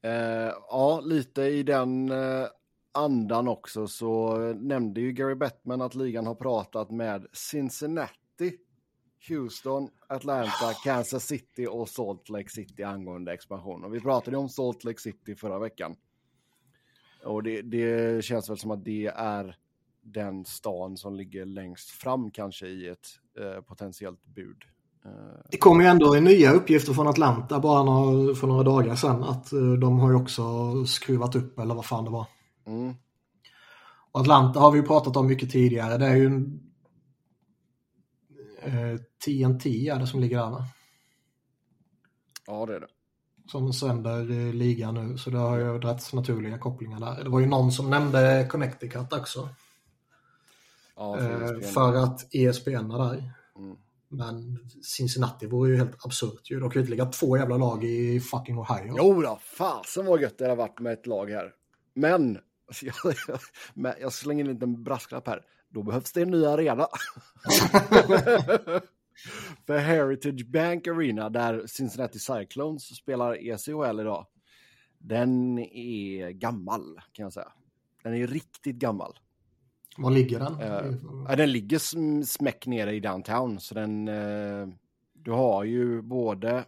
[0.00, 2.46] Eh, ja, lite i den eh,
[2.92, 8.58] andan också så nämnde ju Gary Bettman att ligan har pratat med Cincinnati,
[9.28, 13.84] Houston, Atlanta, Kansas City och Salt Lake City angående expansion.
[13.84, 15.96] Och vi pratade om Salt Lake City förra veckan.
[17.24, 19.56] Och det, det känns väl som att det är
[20.12, 23.08] den stan som ligger längst fram kanske i ett
[23.40, 24.62] eh, potentiellt bud.
[25.04, 29.22] Eh, Det kom ju ändå nya uppgifter från Atlanta bara några, för några dagar sedan
[29.24, 30.42] att eh, de har ju också
[30.86, 32.26] skruvat upp eller vad fan det var.
[32.66, 32.94] mm,
[34.12, 35.98] Atlanta har vi ju pratat om mycket tidigare.
[35.98, 36.60] Det är ju en,
[38.62, 40.64] eh, TNT är det som ligger där va?
[42.46, 42.86] ja, det är det.
[43.46, 45.18] Som sänder eh, ligan nu.
[45.18, 47.24] Så det har ju rätt naturliga kopplingar där.
[47.24, 49.48] Det var ju någon som nämnde Connecticut också.
[50.98, 51.62] Ja, eh, ESPN.
[51.62, 53.32] för att ESPN är där.
[53.58, 53.76] Mm.
[54.08, 56.60] Men Cincinnati vore ju helt absurt ju.
[56.60, 58.94] De kan ju inte ligga två jävla lag i fucking Ohio.
[58.96, 61.52] Jo då, fasen vad gött det har varit med ett lag här.
[61.94, 62.38] Men,
[63.74, 65.42] men jag slänger in en liten brasklapp här.
[65.68, 66.86] Då behövs det en ny arena.
[69.66, 74.26] För Heritage Bank Arena, där Cincinnati Cyclones spelar E ECHL idag,
[74.98, 77.52] den är gammal kan jag säga.
[78.02, 79.18] Den är riktigt gammal.
[79.98, 80.60] Var ligger den?
[80.60, 80.94] Eh,
[81.28, 84.08] ja, den ligger sm- smäck nere i downtown, så den...
[84.08, 84.68] Eh,
[85.12, 86.64] du har ju både...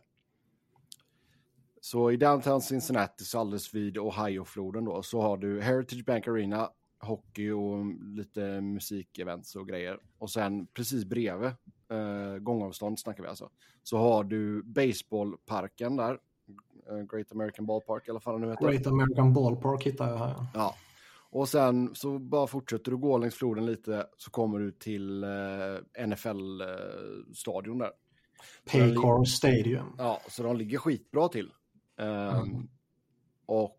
[1.80, 6.70] Så i downtown Cincinnati, så alldeles vid Ohio-floden då, så har du Heritage Bank Arena,
[7.00, 7.84] hockey och
[8.16, 9.98] lite musikevents och grejer.
[10.18, 11.48] Och sen precis bredvid,
[11.90, 13.50] eh, gångavstånd snackar vi alltså,
[13.82, 16.18] så har du baseballparken där.
[16.90, 18.68] eh, Great American Ballpark i alla fall nu heter.
[18.70, 20.46] Great American Ballpark hittar jag här.
[20.54, 20.74] Ja.
[21.30, 26.06] Och sen så bara fortsätter du gå längs floden lite så kommer du till eh,
[26.06, 27.90] NFL-stadion där.
[28.72, 29.94] Paycor Stadium.
[29.98, 31.52] Ja, så de ligger skitbra till.
[31.98, 32.68] Ehm, Mm.
[33.46, 33.78] Och,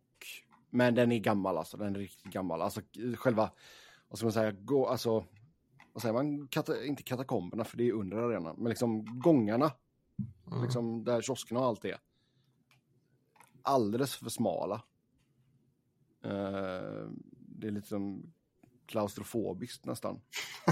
[0.70, 2.62] men den är gammal alltså, den är riktigt gammal.
[2.62, 2.82] Alltså
[3.18, 3.52] själva,
[4.10, 5.26] vad ska man säga, gå, alltså,
[5.94, 9.72] vad säger man, Kata, inte katakomberna för det är under arenan, men liksom gångarna,
[10.52, 10.64] Mm.
[10.64, 11.98] liksom där kioskerna och allt är.
[13.62, 14.84] Alldeles för smala.
[16.24, 17.10] Eh,
[17.62, 18.34] det är lite som
[18.86, 20.22] klaustrofobiskt nästan.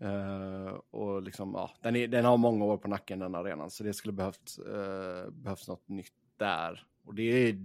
[0.00, 3.84] Eh, och liksom, ja, den, är, den har många år på nacken den arenan, så
[3.84, 6.86] det skulle behövt, uh, behövs något nytt där.
[7.04, 7.58] Och det är,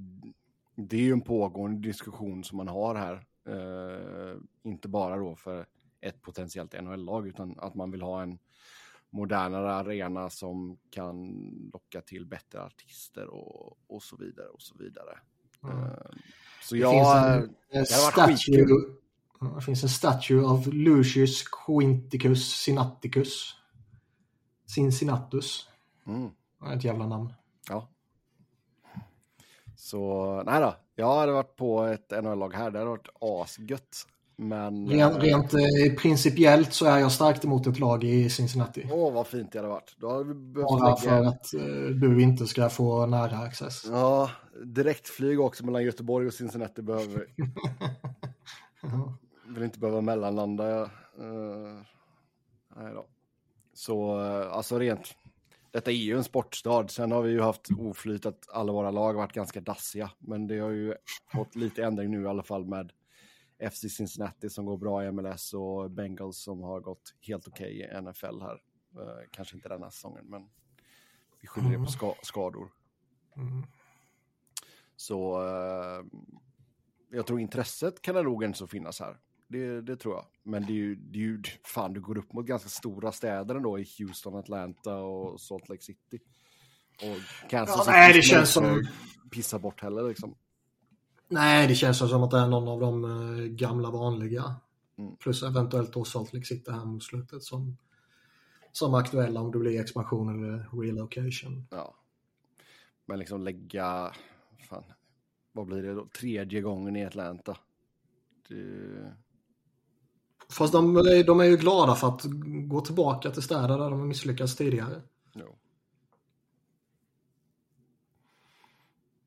[0.75, 3.25] det är ju en pågående diskussion som man har här.
[3.45, 5.65] Eh, inte bara då för
[6.01, 8.39] ett potentiellt NHL-lag, utan att man vill ha en
[9.09, 11.33] modernare arena som kan
[11.73, 15.19] locka till bättre artister och, och så vidare och så vidare.
[15.63, 15.89] Mm.
[16.63, 16.91] Eh, så Det jag...
[16.91, 23.55] finns en, det varit statue, det finns en statue av Lucius Quinticus Sinatticus.
[24.75, 25.69] Cincinnatus.
[26.07, 26.29] Mm.
[26.59, 27.33] Det ett jävla namn.
[27.69, 27.89] Ja.
[29.75, 34.07] Så nej då, jag hade varit på ett NHL-lag här, det hade varit asgött.
[34.43, 34.89] Men...
[34.89, 38.89] Rent, eh, rent eh, principiellt så är jag starkt emot ett lag i Cincinnati.
[38.91, 39.95] Åh, vad fint det hade varit.
[39.97, 41.29] Då hade vi Bara för lägga...
[41.29, 43.85] att eh, du inte ska få nära access.
[43.91, 44.29] Ja,
[44.63, 47.43] direktflyg också mellan Göteborg och Cincinnati behöver vi.
[48.85, 49.17] Ja.
[49.47, 50.81] Vill inte behöva mellanlanda.
[50.83, 51.81] Uh,
[52.75, 53.05] nej då.
[53.73, 55.15] Så eh, alltså rent,
[55.71, 56.87] detta är ju en sportstad.
[56.87, 60.11] Sen har vi ju haft oflyt att alla våra lag har varit ganska dassiga.
[60.19, 60.95] Men det har ju
[61.33, 62.91] fått lite ändring nu i alla fall med
[63.59, 68.01] FC Cincinnati som går bra i MLS och Bengals som har gått helt okej i
[68.01, 68.61] NFL här.
[68.95, 70.49] Eh, kanske inte denna säsongen, men
[71.41, 72.71] vi skyller det på ska skador.
[73.37, 73.63] Mm.
[74.95, 76.05] Så eh,
[77.09, 79.17] jag tror intresset kan det nog ändå finnas här.
[79.47, 80.25] Det, det tror jag.
[80.43, 83.55] Men det är, ju, det är ju, fan du går upp mot ganska stora städer
[83.55, 86.19] ändå i Houston, Atlanta och Salt Lake City.
[87.01, 88.87] Och Kansas Ja, nej, det känns som-
[89.31, 90.35] Pissa bort heller liksom.
[91.33, 94.55] Nej, det känns som att det är någon av de eh, gamla vanliga.
[94.97, 95.15] Mm.
[95.15, 97.77] Plus eventuellt då Salt Lake City här mot slutet som,
[98.71, 101.67] som är aktuella om det blir expansion eller relocation.
[101.69, 101.95] Ja.
[103.05, 104.11] Men liksom lägga,
[104.69, 104.83] fan,
[105.51, 106.07] vad blir det då?
[106.19, 107.57] Tredje gången i Atlanta.
[108.47, 109.13] Det,
[110.49, 110.93] Fast de,
[111.25, 112.21] de är ju glada för att
[112.67, 115.01] gå tillbaka till städer där de har misslyckats tidigare.
[115.33, 115.55] jo.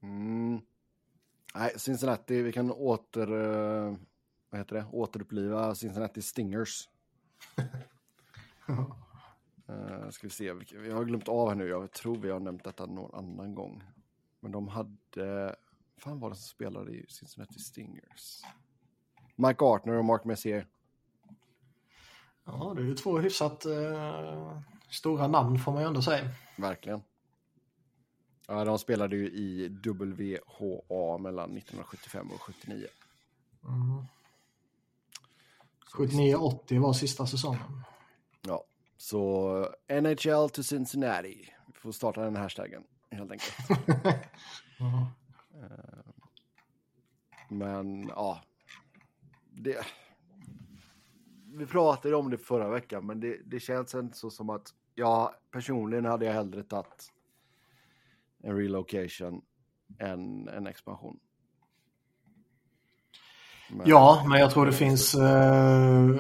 [0.02, 0.45] Mm.
[1.58, 3.96] Nej, Cincinnati, vi kan åter, eh,
[4.50, 6.88] vad heter det, återuppliva Cincinnati Stingers.
[8.68, 12.64] Uh, ska vi se, vi har glömt av här nu, jag tror vi har nämnt
[12.64, 13.84] detta någon annan gång.
[14.40, 15.56] Men de hade,
[15.98, 18.42] fan var det som spelade i Cincinnati Stingers?
[19.36, 20.66] Mike Artner och Mark Messier.
[22.44, 26.28] Ja, det är ju två hyfsat eh, stora namn får man ju ändå säga.
[26.56, 27.02] Verkligen.
[28.46, 32.86] Ja, de spelade ju i WHA mellan 1975 och 79.
[33.64, 34.04] Mm.
[35.92, 36.14] Så visst.
[36.14, 37.82] 79-80 var sista säsongen.
[38.42, 38.64] Ja,
[38.96, 41.48] så NHL to Cincinnati.
[41.66, 43.56] Vi får starta den hashtaggen helt enkelt.
[44.78, 45.12] Ja.
[47.48, 48.40] Men ja,
[49.50, 49.86] det...
[51.54, 55.34] Vi pratade om det förra veckan, men det, det känns inte så som att ja,
[55.50, 57.12] personligen hade jag hellre tagit
[58.46, 59.42] en relocation
[59.98, 61.18] än en expansion.
[63.70, 66.10] Men- Ja, men jag tror det finns äh,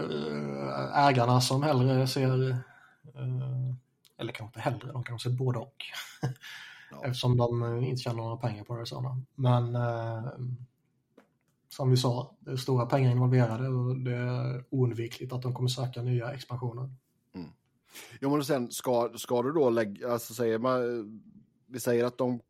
[1.08, 3.74] ägarna som hellre ser, eh,
[4.18, 5.76] eller kanske inte hellre, de kanske ser både och.
[6.90, 7.04] Ja.
[7.04, 9.22] Eftersom de eh, inte tjänar några pengar på Arizona.
[9.34, 10.24] Men eh,
[11.68, 15.68] som vi sa, det är stora pengar involverade och det är oundvikligt att de kommer
[15.68, 16.90] söka nya expansioner.
[18.20, 20.80] Jo, men sen ska, ska du då lägga, alltså säger man,
[21.66, 22.40] vi säger att de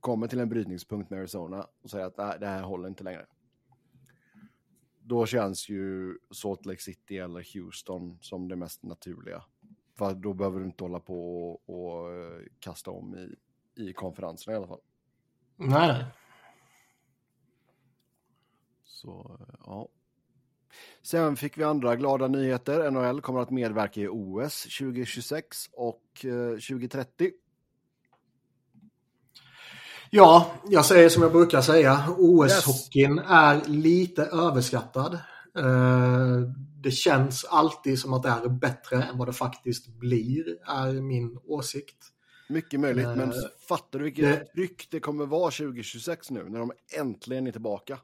[0.00, 3.26] kommer till en brytningspunkt med Arizona och säger att nej, det här håller inte längre.
[5.02, 9.44] Då känns ju Salt Lake City eller Houston som det mest naturliga.
[9.94, 13.36] För då behöver du inte hålla på och, och eh, kasta om i,
[13.82, 14.80] i konferenserna i alla fall.
[15.56, 16.04] Nej.
[18.84, 19.88] Så Så, ja.
[21.02, 22.90] Sen fick vi andra glada nyheter.
[22.90, 27.32] NHL kommer att medverka i OS 2026 och eh, 2030.
[30.16, 32.04] Ja, jag säger som jag brukar säga.
[32.18, 35.14] OS-hockeyn är lite överskattad.
[35.58, 36.38] Eh,
[36.82, 41.38] det känns alltid som att det är bättre än vad det faktiskt blir, är min
[41.46, 41.96] åsikt.
[42.48, 43.38] Mycket möjligt, men Eh,
[43.68, 47.98] fattar du vilket det- tryck det kommer vara 2026 nu när de äntligen är tillbaka?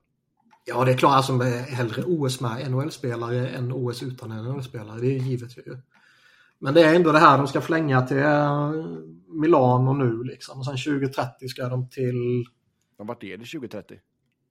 [0.64, 5.00] Ja, det är klart, alltså hellre OS med NHL-spelare än OS utan NHL-spelare.
[5.00, 5.78] Det är givet ju.
[6.62, 8.72] Men det är ändå det här de ska flänga till eh,
[9.28, 10.58] Milano nu liksom.
[10.58, 12.44] Och sen 2030 ska de till
[12.98, 13.98] Men vart är det 2030?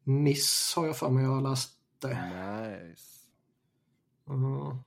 [0.03, 2.07] Nice har jag för mig jag läste.
[2.07, 3.19] Nice.
[4.29, 4.77] Mm.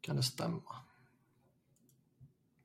[0.00, 0.62] Kan det stämma?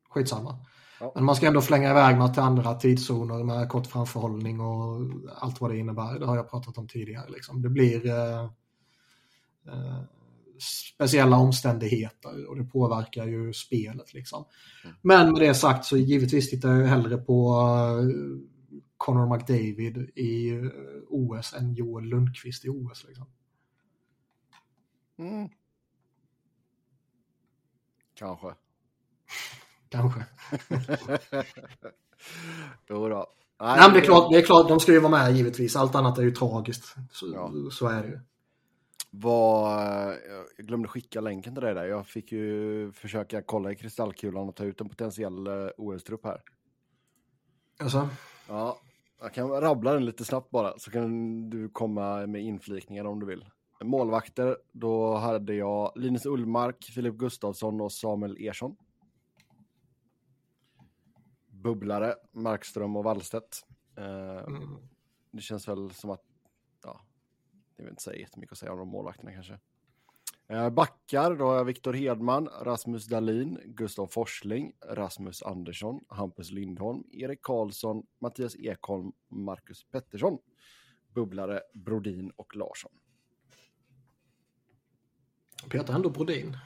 [0.10, 0.66] Skitsamma.
[1.00, 1.12] Ja.
[1.16, 5.62] Men man ska ändå flänga iväg med till andra tidszoner med kort framförhållning och allt
[5.62, 6.20] vad det innebär.
[6.20, 7.30] Det har jag pratat om tidigare.
[7.30, 7.62] Liksom.
[7.62, 8.44] Det blir eh,
[9.68, 10.02] eh,
[10.60, 14.14] speciella omständigheter och det påverkar ju spelet.
[14.14, 14.45] Liksom.
[14.84, 14.95] Mm.
[15.01, 17.56] Men med det sagt så givetvis tittar jag hellre på
[17.99, 18.06] eh,
[18.97, 20.64] Conor McDavid i eh,
[21.10, 23.06] OS än Joel Lundqvist i OS.
[23.08, 23.26] Liksom.
[25.20, 25.49] Mm.
[28.14, 28.47] Kanske.
[29.89, 30.26] Kanske.
[32.89, 33.28] jo då.
[33.60, 35.76] Nej, men det, är klart, det är klart, de ska ju vara med givetvis.
[35.76, 36.95] Allt annat är ju tragiskt.
[37.12, 37.51] Så, Ja.
[37.72, 38.20] så är det ju.
[39.20, 41.86] Var, jag glömde skicka länken till dig där.
[41.86, 46.41] Jag fick ju försöka kolla i kristallkulan och ta ut en potentiell eh, OS-trupp här.
[47.80, 48.09] Alltså,
[48.47, 48.80] Ja,
[49.22, 53.26] jag kan rabbla den lite snabbt bara så kan du komma med inflikningar om du
[53.26, 53.45] vill.
[53.84, 58.76] Målvakter, då hade jag Linus Ullmark, Filip Gustafsson och Samuel Ersson.
[61.47, 63.66] Bubblare, Markström och Wallstedt.
[63.97, 64.78] Eh, mm,
[65.32, 66.25] det känns väl som att,
[67.76, 69.60] jag vill inte säga jättemycket att säga om de målvakterna kanske.
[70.48, 77.04] Eh, backar, då har jag Viktor Hedman, Rasmus Dahlin, Gustav Forsling, Rasmus Andersson, Hampus Lindholm,
[77.12, 80.38] Erik Karlsson, Mattias Ekholm, Marcus Pettersson.
[81.16, 82.92] Bubblare, Brodin och Larsson.
[85.70, 86.58] Peter ändå Brodin.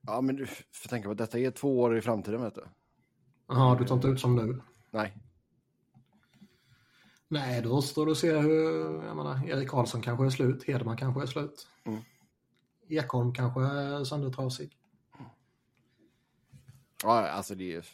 [0.00, 2.64] Ja, men du får tänka på att detta är två år i framtiden, vet du.
[3.48, 4.62] Jaha, du tar inte ut som nu.
[4.90, 5.16] Nej,
[7.28, 10.96] Nej, då står du och ser hur, jag menar, Erik Karlsson kanske är slut, Hedman
[10.96, 11.68] kanske är slut.
[11.84, 12.00] Mm.
[12.88, 14.78] Ekholm kanske är söndertrasig.
[17.02, 17.86] ja, alltså det är,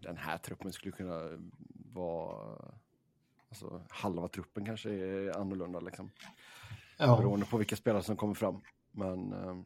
[0.00, 1.20] den här truppen skulle kunna
[1.92, 2.58] vara,
[3.48, 6.10] alltså halva truppen kanske är annorlunda liksom.
[6.96, 8.60] Ja, beroende på vilka spelare som kommer fram.
[8.90, 9.56] Men eh,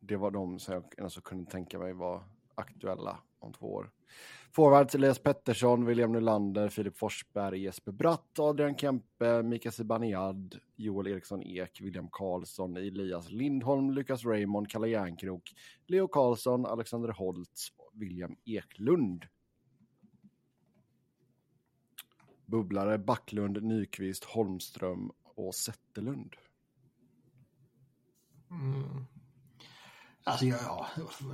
[0.00, 2.24] det var de som jag alltså kunde tänka mig var
[2.54, 3.90] aktuella om två år.
[4.52, 11.42] Forwards Elias Pettersson, William Nylander, Filip Forsberg, Jesper Bratt, Adrian Kempe, Mika Zibanejad, Joel Eriksson
[11.42, 15.42] Ek, William Karlsson, Elias Lindholm, Lukas Raymond, Kalle Järnkrok,
[15.86, 19.26] Leo Karlsson, Alexander Holtz, William Eklund.
[22.46, 26.36] Bubblare Backlund, Nyqvist, Holmström och Zetterlund.
[28.50, 29.06] mm.
[30.24, 30.86] alltså ja,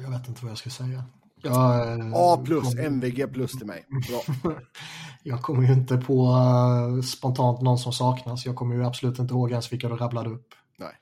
[0.02, 1.04] jag vet inte vad jag ska säga.
[1.46, 3.86] Eh, A plus, kom- MVG plus till mig.
[4.08, 4.52] Bra.
[5.22, 8.46] Jag kommer ju inte på eh, spontant någon som saknas.
[8.46, 10.54] Jag kommer ju absolut inte ihåg ens vilka du rabblade upp.
[10.78, 10.92] Nej.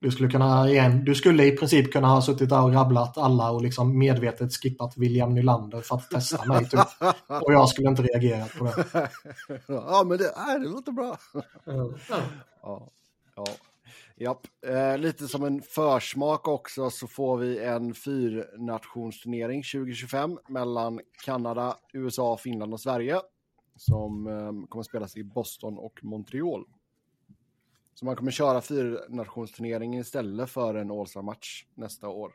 [0.00, 3.50] Du skulle, kunna, igen, du skulle i princip kunna ha suttit där och rabblat alla
[3.50, 6.68] och liksom medvetet skippat William Nylander för att testa mig.
[6.68, 6.80] Typ.
[7.42, 9.10] Och jag skulle inte reagera på det.
[9.66, 11.16] ja, men det, äh, det låter bra.
[12.62, 12.88] Ja.
[13.36, 13.46] Ja,
[14.20, 14.40] ja.
[14.66, 22.36] Eh, lite som en försmak också så får vi en fyrnationsturnering 2025 mellan Kanada, USA,
[22.36, 23.20] Finland och Sverige.
[23.76, 26.64] Som eh, kommer spelas i Boston och Montreal.
[27.94, 32.32] Så man kommer köra fyrnationsturneringen istället för en All-Star-match nästa år.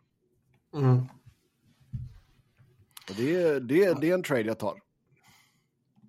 [0.74, 0.98] Mm.
[3.10, 4.82] Och det, det, det är en trade jag tar.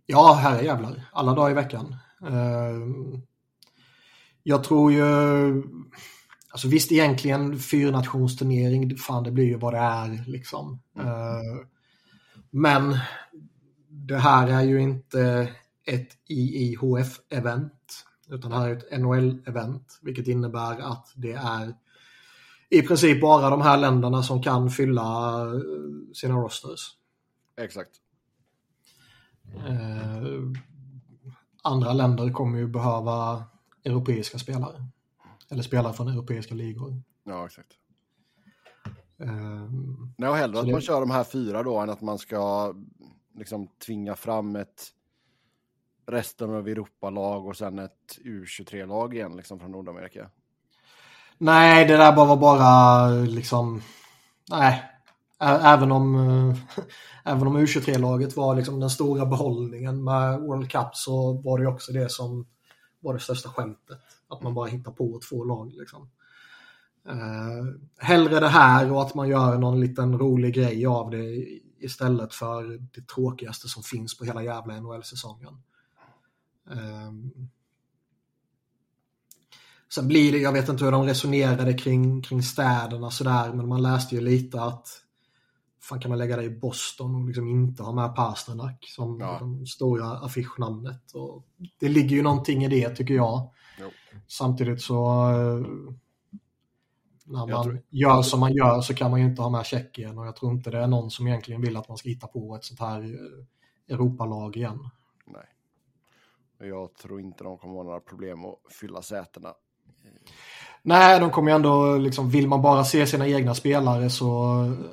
[0.07, 1.09] Ja, herre jävlar.
[1.13, 1.97] Alla dagar i veckan.
[2.23, 3.21] Eh,
[4.49, 5.05] Jag tror ju...
[6.51, 10.81] Alltså visst, egentligen fyrnationsturnering, fan det blir ju vad det är liksom.
[10.99, 11.67] Eh,
[12.51, 12.99] Men
[13.89, 15.53] det här är ju inte
[15.87, 17.71] ett IIHF-event,
[18.29, 21.75] utan det här är ett NHL-event, vilket innebär att det är
[22.71, 25.61] i princip bara de här länderna som kan fylla eh,
[26.15, 26.91] sina rosters.
[27.61, 27.97] Exakt.
[29.69, 30.23] Eh,
[31.63, 33.45] andra länder kommer ju behöva
[33.87, 34.85] europeiska spelare.
[35.51, 37.03] Eller spelare från europeiska ligor.
[37.25, 37.71] Ja, exakt.
[39.19, 39.71] Eh,
[40.19, 42.75] Nej, och hellre att det- man kör de här fyra då än att man ska
[43.35, 44.83] liksom tvinga fram ett
[46.07, 50.31] resten av Europa-lag och sen ett U23-lag igen liksom från Nordamerika.
[51.39, 53.83] Nej, det där bara var bara liksom,
[54.51, 54.83] nej.
[55.41, 56.15] Även om,
[57.25, 61.93] även om U23-laget var liksom den stora behållningen med World Cup så var det också
[61.93, 62.47] det som
[63.07, 63.99] var det största skämtet.
[64.29, 66.11] Att man bara hittar på två lag liksom.
[67.09, 67.65] Eh,
[67.99, 71.47] hellre det här och att man gör någon liten rolig grej av det
[71.79, 75.63] istället för det tråkigaste som finns på hela jävla NHL-säsongen.
[76.71, 77.13] Eh,
[79.95, 83.83] sen blir det, jag vet inte hur de resonerade kring, kring städerna sådär, men man
[83.83, 84.89] läste ju lite att
[85.89, 89.41] fan kan man lägga det i Boston och liksom inte ha med Pasternak som ja.
[89.61, 91.13] det stora affischnamnet.
[91.15, 91.47] Och
[91.81, 93.51] det ligger ju någonting i det tycker jag.
[93.81, 93.91] Jo.
[94.27, 94.95] Samtidigt så
[95.31, 95.67] eh,
[97.25, 97.83] när man tror...
[97.89, 100.53] gör som man gör så kan man ju inte ha med Tjeckien och jag tror
[100.53, 103.01] inte det är någon som egentligen vill att man ska hitta på ett sånt här
[103.01, 104.91] eh, Europalag igen.
[105.27, 105.47] Nej.
[106.71, 109.55] Jag tror inte de kommer ha några problem att fylla sätena.
[110.89, 114.27] Nej, de kommer ju ändå, liksom, vill man bara se sina egna spelare så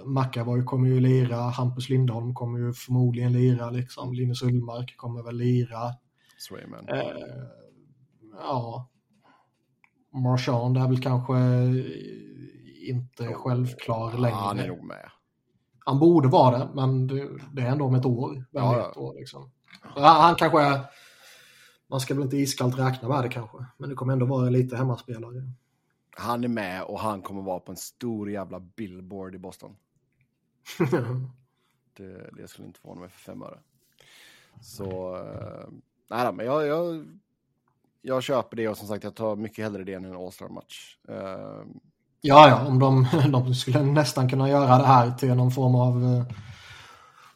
[0.05, 4.13] Mackavoy kommer ju lira, Hampus Lindholm kommer ju förmodligen lira, liksom.
[4.13, 5.93] Linus Ullmark kommer väl lira.
[6.37, 6.89] Swayman.
[6.89, 7.03] Eh,
[8.39, 8.89] ja.
[10.13, 11.35] Marchand är väl kanske
[12.87, 14.35] inte oh, självklar ja, längre.
[14.35, 15.09] Han är nog med.
[15.79, 17.07] Han borde vara det, men
[17.51, 18.33] det, är ändå om ett år.
[18.33, 19.51] Vem ja, vet då, liksom.
[19.81, 20.79] han, han kanske är...
[21.89, 24.77] Man ska väl inte iskallt räkna med det kanske, men det kommer ändå vara lite
[24.77, 25.53] hemmaspelare.
[26.15, 29.75] Han är med och han kommer vara på en stor jävla billboard i Boston.
[31.97, 33.59] det, det skulle inte förvåna mig för fem öre.
[34.61, 35.67] Så, uh,
[36.09, 37.05] nej men jag, jag,
[38.01, 40.97] jag köper det och som sagt jag tar mycket hellre det än en All-Star-match.
[41.09, 41.65] Uh,
[42.21, 46.03] ja, ja, om de, de skulle nästan kunna göra det här till någon form av
[46.03, 46.23] uh,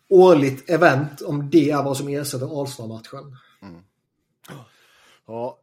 [0.09, 3.37] årligt event, om det är vad som ersätter All-Star-matchen.
[3.61, 3.83] Mm.
[5.27, 5.56] Ja, eh,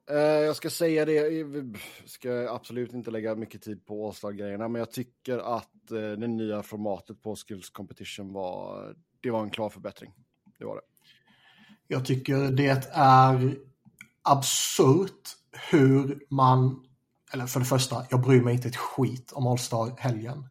[0.54, 1.76] jag ska säga det, eh, jag
[2.06, 6.62] ska absolut inte lägga mycket tid på All-Star-grejerna, men jag tycker att eh, det nya
[6.62, 10.12] formatet på Skills Competition var, det var en klar förbättring.
[10.58, 10.82] Det var det.
[11.88, 13.56] Jag tycker det är
[14.22, 15.28] absurt
[15.70, 16.86] hur man,
[17.32, 20.48] eller för det första, jag bryr mig inte ett skit om Allstar-helgen.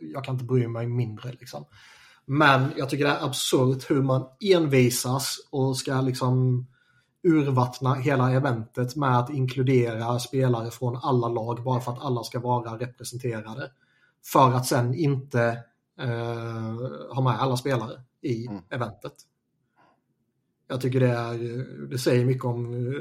[0.00, 1.64] Jag kan inte bry mig mindre liksom.
[2.24, 6.66] Men jag tycker det är absurt hur man envisas och ska liksom
[7.26, 12.40] urvattna hela eventet med att inkludera spelare från alla lag bara för att alla ska
[12.40, 13.70] vara representerade.
[14.24, 15.64] För att sen inte
[15.98, 18.62] eh, ha med alla spelare i mm.
[18.70, 19.14] eventet.
[20.68, 21.38] Jag tycker det, är,
[21.90, 22.94] det säger mycket om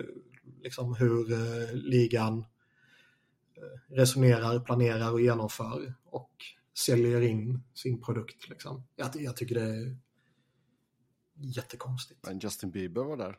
[0.64, 6.32] liksom, hur eh, ligan eh, resonerar, planerar och genomför och
[6.78, 8.50] säljer in sin produkt.
[8.50, 8.84] Liksom.
[8.96, 9.98] Jag, jag tycker det är
[11.36, 12.20] jättekonstigt.
[12.28, 13.38] Men Justin Bieber var där.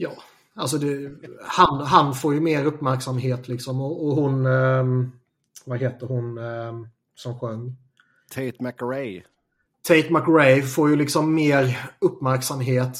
[0.00, 0.12] Ja,
[0.54, 1.10] alltså det,
[1.42, 5.08] han, han får ju mer uppmärksamhet liksom och, och hon, eh,
[5.64, 7.76] vad heter hon eh, som sjöng?
[8.30, 9.22] Tate McRae.
[9.82, 12.98] Tate McRae får ju liksom mer uppmärksamhet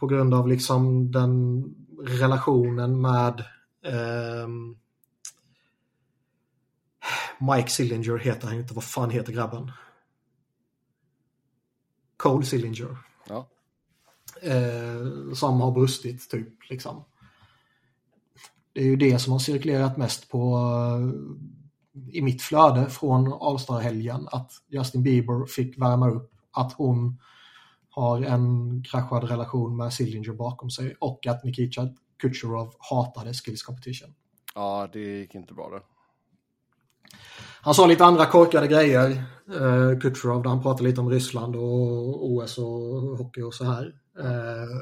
[0.00, 1.64] på grund av liksom den
[2.06, 3.40] relationen med
[3.84, 4.48] eh,
[7.38, 9.72] Mike Sillinger heter han inte, vad fan heter grabben?
[12.16, 12.96] Cole Sillinger.
[14.42, 16.70] Eh, som har brustit typ.
[16.70, 17.04] Liksom.
[18.72, 24.28] Det är ju det som har cirkulerat mest på eh, i mitt flöde från All-Star-helgen
[24.32, 27.20] att Justin Bieber fick värma upp att hon
[27.90, 31.88] har en kraschad relation med Sillinger bakom sig och att Nikita
[32.18, 34.14] Kucherov hatade Skills Competition.
[34.54, 35.82] Ja, det gick inte bra det.
[37.62, 39.10] Han sa lite andra korkade grejer,
[39.48, 43.94] eh, Kucherov, där han pratade lite om Ryssland och OS och hockey och så här.
[44.20, 44.80] Eh,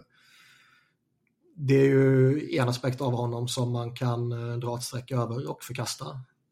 [1.57, 5.51] det är ju en aspekt av honom som man kan eh, dra ett streck över
[5.51, 6.07] och förkasta.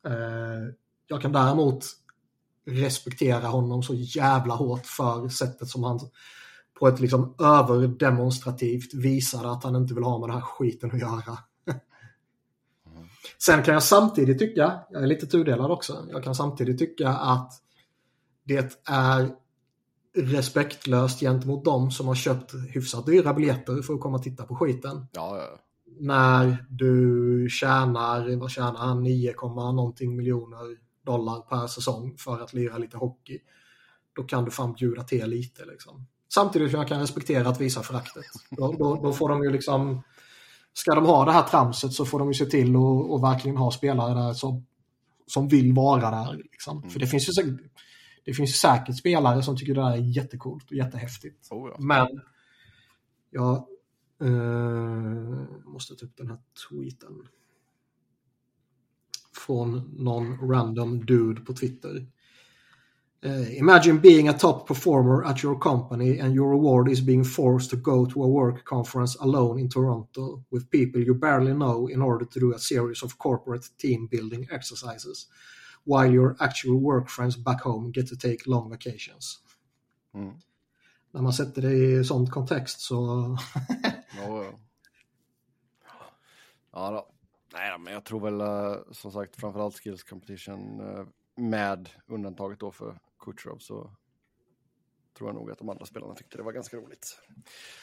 [0.06, 0.74] Eh,
[1.06, 1.84] jag kan däremot
[2.66, 6.00] respektera honom så jävla hårt för sättet som han
[6.78, 11.00] på ett liksom överdemonstrativt visade att han inte vill ha med den här skiten att
[11.00, 11.38] göra.
[13.38, 17.52] Sen kan jag samtidigt tycka, jag är lite tudelad också, jag kan samtidigt tycka att
[18.44, 19.30] det är
[20.16, 24.56] respektlöst gentemot dem som har köpt hyfsat dyra biljetter för att komma och titta på
[24.56, 25.06] skiten.
[25.12, 25.58] Ja, ja.
[26.00, 32.78] När du tjänar, vad tjänar han, 9, någonting miljoner dollar per säsong för att lira
[32.78, 33.38] lite hockey.
[34.16, 36.06] Då kan du fan bjuda till lite liksom.
[36.34, 38.24] Samtidigt som jag kan respektera att visa föraktet.
[38.50, 40.02] Då, då, då, får de ju liksom,
[40.72, 43.70] ska de ha det här tramset så får de ju se till att verkligen ha
[43.70, 44.66] spelare där som,
[45.26, 46.36] som vill vara där.
[46.36, 46.78] Liksom.
[46.78, 46.90] Mm.
[46.90, 47.32] För det finns ju
[48.26, 51.48] det finns säkert spelare som tycker det där är jättecoolt och jättehäftigt.
[51.50, 51.76] Oh ja.
[51.78, 52.20] Men
[53.30, 53.66] jag
[54.22, 57.28] Uh, måste ta upp den här tweeten.
[59.32, 62.06] Från någon random dude på Twitter.
[63.24, 67.70] Uh, imagine being a top performer at your company and your award is being forced
[67.70, 72.02] to go to a work conference alone in Toronto with people you barely know in
[72.02, 75.26] order to do a series of corporate team building exercises
[75.86, 79.40] while your actual work friends back home get to take long vacations.
[80.14, 80.34] Mm.
[81.10, 82.96] När man sätter det i sånt kontext så...
[84.16, 84.52] ja, ja.
[86.72, 87.12] ja då.
[87.52, 91.06] Nej, men jag tror väl eh, som sagt framförallt skills competition eh,
[91.36, 93.90] med undantaget då för Kutjerov så
[95.16, 97.18] tror jag nog att de andra spelarna tyckte det var ganska roligt.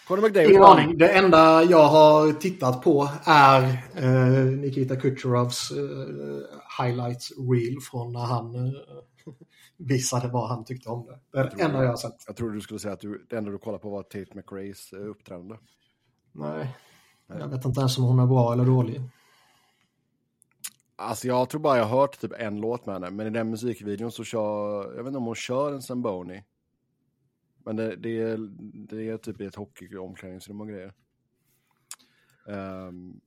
[0.08, 0.50] Conor McDavid.
[0.50, 0.98] Ingen aning.
[0.98, 3.64] Det enda jag har tittat på är
[3.96, 8.72] eh, Nikita Kucherovs eh, highlights reel från när han eh,
[9.78, 11.20] visade vad han tyckte om det.
[11.32, 12.24] Det är det enda jag har sett.
[12.28, 14.94] Jag trodde du skulle säga att du, det enda du kollade på var Tate McRaes
[14.94, 15.56] eh, uppträdande.
[16.32, 16.78] Nej.
[17.28, 19.02] Nej, jag vet inte ens om hon är bra eller dålig.
[20.96, 23.50] Alltså jag tror bara jag har hört typ en låt med henne, men i den
[23.50, 26.44] musikvideon så kör, jag vet inte om hon kör en Zamboni.
[27.64, 28.38] Men det, det, är,
[28.88, 30.94] det är typ i ett hockeyomklädningsrum och grejer.
[32.46, 33.22] Um,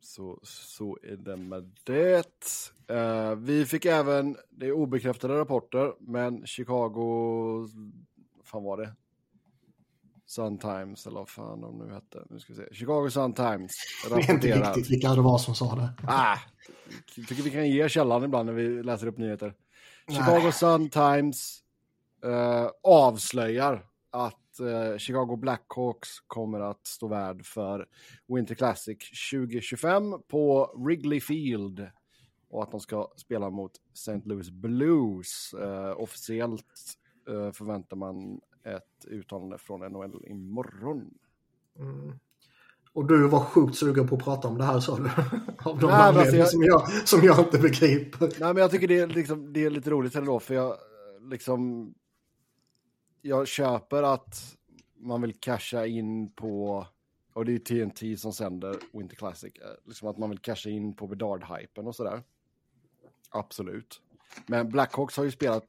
[0.00, 2.26] så, så är det med det.
[2.90, 7.68] Uh, vi fick även, det är obekräftade rapporter, men Chicago,
[8.44, 8.94] fan var det?
[10.26, 12.24] Sun Times, eller vad fan de nu hette.
[12.30, 12.74] Nu ska vi se.
[12.74, 13.72] Chicago Sun Times.
[14.08, 15.88] Jag vet inte riktigt vilka det var som sa det.
[16.06, 16.38] Ah,
[17.14, 19.54] tycker vi kan ge källan ibland när vi läser upp nyheter.
[20.08, 20.52] Chicago Nej.
[20.52, 21.63] Sun Times
[22.24, 27.86] uh, avslöjar att uh, Chicago Blackhawks kommer att stå värd för
[28.28, 28.98] Winter Classic
[29.32, 31.86] 2025 på Wrigley Field
[32.48, 34.20] och att de ska spela mot St.
[34.24, 35.54] Louis Blues.
[35.54, 36.98] Uh, officiellt
[37.52, 41.10] förväntar man ett uttalande från NHL imorgon.
[41.78, 42.18] Mm.
[42.94, 45.02] Och du var sjukt sugen på att prata om det här sa du?
[45.70, 46.48] Av de Nej, alltså jag...
[46.48, 48.20] som, jag, som jag inte begriper.
[48.20, 50.76] Nej, men jag tycker det är, liksom, det är lite roligt ändå, för jag
[51.30, 51.94] liksom...
[53.26, 54.56] Jag köper att
[54.94, 56.86] man vill casha in på,
[57.32, 60.96] och det är TNT som sänder Winter Classic, eh, liksom att man vill casha in
[60.96, 62.22] på Bedard-hypen och sådär.
[63.30, 64.00] Absolut.
[64.46, 65.64] Men Blackhawks har ju spelat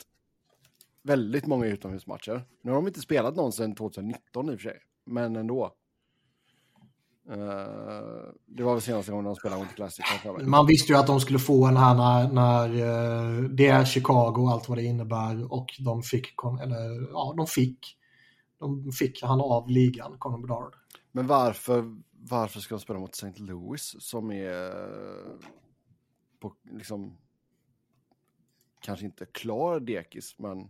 [1.02, 2.44] väldigt många utomhusmatcher.
[2.62, 5.76] Nu har de inte spelat någon sedan 2019 i och för sig, men ändå.
[7.30, 7.38] Uh,
[8.46, 10.06] det var väl senaste gången de spelade Winter Classic.
[10.42, 14.34] Man visste ju att de skulle få en här när, när uh, det är Chicago
[14.38, 17.98] och allt vad det innebär och de fick, eller ja, de fick,
[18.60, 20.76] de fick han av ligan, Conor Bedard.
[21.12, 23.44] Men varför, varför ska de spela mot St.
[23.44, 24.74] Louis som är
[26.40, 27.18] på, liksom,
[28.82, 30.70] kanske inte klar dekis, men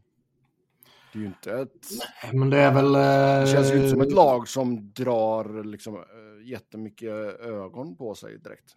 [1.16, 1.88] det är ju inte ett...
[2.24, 2.92] Nej, men det är väl...
[2.92, 8.16] Det känns ju inte som ett eh, lag som drar liksom eh, jättemycket ögon på
[8.16, 8.76] sig direkt.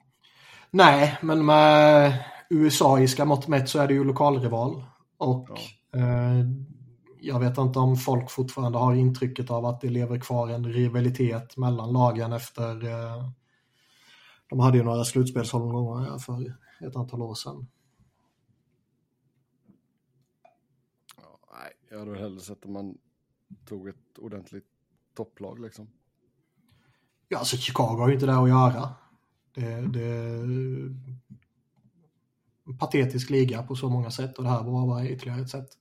[0.70, 2.12] Nej, men med
[2.50, 4.84] USA-iska mått mätt så är det ju lokalrival.
[5.16, 5.48] Och
[5.90, 5.98] ja.
[5.98, 6.44] eh,
[7.20, 11.56] jag vet inte om folk fortfarande har intrycket av att det lever kvar en rivalitet
[11.56, 12.86] mellan lagen efter...
[12.86, 13.24] Eh,
[14.50, 16.54] de hade ju några slutspelsomgångar för
[16.86, 17.66] ett antal år sedan.
[21.90, 22.98] Jag hade hellre sett att man
[23.64, 24.66] tog ett ordentligt
[25.14, 25.88] topplag liksom.
[27.28, 28.94] Ja, alltså Chicago har ju inte det att göra.
[29.52, 30.08] Det, det
[32.68, 35.78] en patetisk liga på så många sätt och det här var bara ytterligare ett sätt.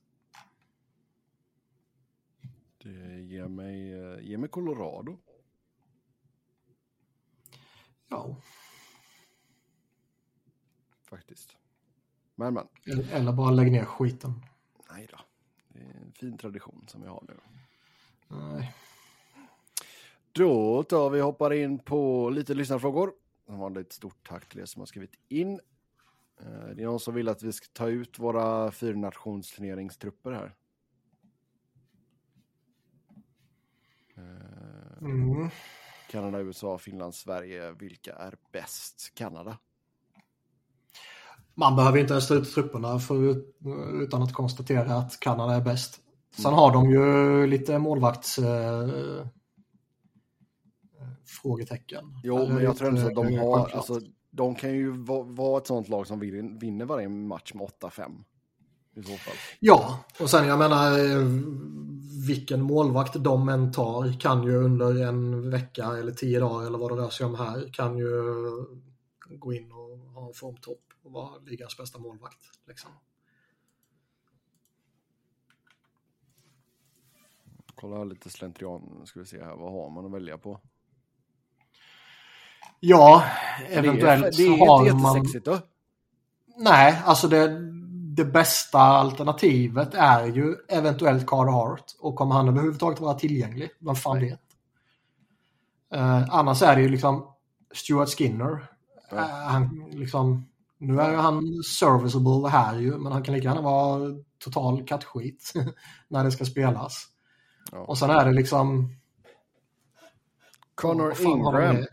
[2.78, 5.18] Det ger mig, eh, ger mig Colorado.
[8.08, 8.36] Ja.
[11.02, 11.56] Faktiskt.
[12.34, 12.68] Men men.
[13.10, 14.42] Eller bara lägg ner skiten.
[14.90, 15.18] Nej då.
[16.08, 17.34] En fin tradition som vi har nu.
[18.28, 18.74] Nej.
[20.32, 23.12] Då tar vi hoppar in på lite lyssnarfrågor.
[23.46, 25.60] Som vanligt stort tack till er som har skrivit in.
[26.40, 30.54] Eh, det är någon som vill att vi ska ta ut våra fyrnationsturneringstrupper här.
[34.16, 35.50] Eh, mm.
[36.10, 37.72] Kanada, USA, Finland, Sverige.
[37.72, 39.14] Vilka är bäst?
[39.14, 39.58] Kanada.
[41.58, 43.36] Man behöver inte ens ta ut trupperna för,
[44.02, 46.00] utan att konstatera att Kanada är bäst.
[46.36, 48.38] Sen har de ju lite målvakts...
[48.38, 48.88] Eh,
[51.42, 52.04] frågetecken.
[52.22, 53.70] Jo, men jag tror att de har...
[53.74, 54.00] Alltså,
[54.30, 54.90] de kan ju
[55.26, 56.20] vara ett sånt lag som
[56.60, 58.24] vinner varje match med 8-5.
[58.96, 59.34] I så fall.
[59.60, 60.98] Ja, och sen jag menar
[62.26, 66.90] vilken målvakt de än tar kan ju under en vecka eller tio dagar eller vad
[66.90, 68.06] det rör sig om här kan ju
[69.28, 72.38] gå in och ha en formtopp och vara ligans bästa målvakt.
[72.66, 72.90] Liksom.
[77.74, 80.60] Kolla lite slentrian, ska vi se här, vad har man att välja på?
[82.80, 83.24] Ja,
[83.68, 85.42] Det är, eventuellt det är har inte man...
[85.44, 85.58] då.
[86.56, 87.48] Nej, alltså det,
[88.16, 91.84] det bästa alternativet är ju eventuellt Carter Hart.
[92.00, 93.70] Och kommer han överhuvudtaget vara tillgänglig?
[93.78, 94.30] Vem fan Nej.
[94.30, 94.40] vet?
[95.94, 97.34] Eh, annars är det ju liksom
[97.74, 98.77] Stuart Skinner.
[99.10, 99.16] Ja.
[99.16, 100.48] Eh, han, liksom,
[100.78, 105.52] nu är ju han serviceable här ju, men han kan lika gärna vara total kattskit
[106.08, 107.06] när det ska spelas.
[107.72, 107.78] Ja.
[107.78, 108.94] Och sen är det liksom...
[110.74, 111.86] Connor Ingram.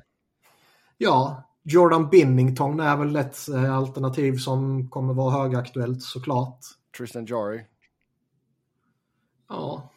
[0.98, 6.60] Ja, Jordan Binnington är väl ett eh, alternativ som kommer vara högaktuellt såklart.
[6.98, 7.62] Tristan Jari.
[9.50, 9.92] Ja.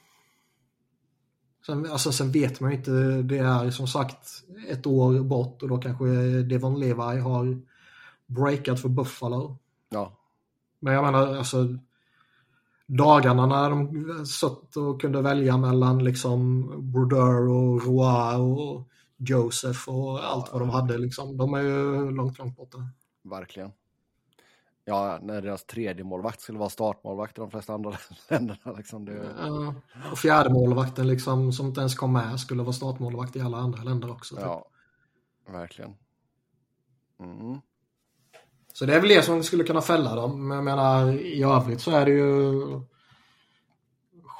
[1.69, 2.91] Sen, alltså, sen vet man ju inte,
[3.23, 4.29] det är som sagt
[4.69, 6.05] ett år bort och då kanske
[6.43, 7.63] Devon Levi har
[8.27, 9.57] breakat för Buffalo.
[9.89, 10.13] Ja,
[10.81, 11.79] Men jag menar alltså
[12.87, 20.25] dagarna när de satt och kunde välja mellan liksom Brodeur och Roy och Joseph och
[20.25, 21.37] allt vad de hade liksom.
[21.37, 22.79] De är ju långt, långt borta.
[23.23, 23.71] verkligen.
[24.89, 27.97] Ja, när deras tredje målvakt skulle vara startmålvakt i de flesta andra
[28.29, 28.73] länderna.
[28.77, 29.75] Liksom det, Ja.
[30.13, 33.83] Och fjärde målvakten liksom som inte ens kom med skulle vara startmålvakt i alla andra
[33.83, 34.35] länder också.
[34.35, 34.45] typ.
[34.45, 34.69] ja,
[35.47, 35.95] verkligen.
[37.21, 37.61] Mm.
[38.73, 40.49] Så det är väl det som skulle kunna fälla dem.
[40.49, 42.63] Men jag menar i övrigt så är det ju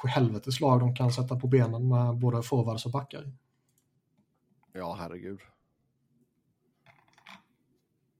[0.07, 3.31] helvetes lag de kan sätta på benen med både forwards och backar.
[4.73, 5.39] Ja, herregud.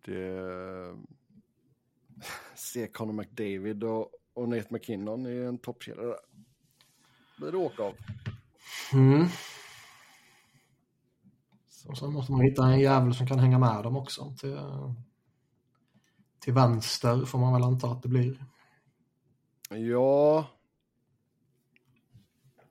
[0.06, 1.19] Det...
[2.56, 6.16] Se Conor McDavid och, och Nate McKinnon i en toppkedja där.
[7.38, 7.96] Blir det åka av.
[8.94, 9.28] Mm.
[11.70, 14.36] Så, Och sen måste man hitta en jävel som kan hänga med dem också.
[14.40, 14.58] Till,
[16.40, 18.46] till vänster får man väl anta att det blir.
[19.70, 20.48] ja.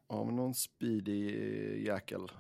[0.09, 2.33] Har vi någon speedy jäkel?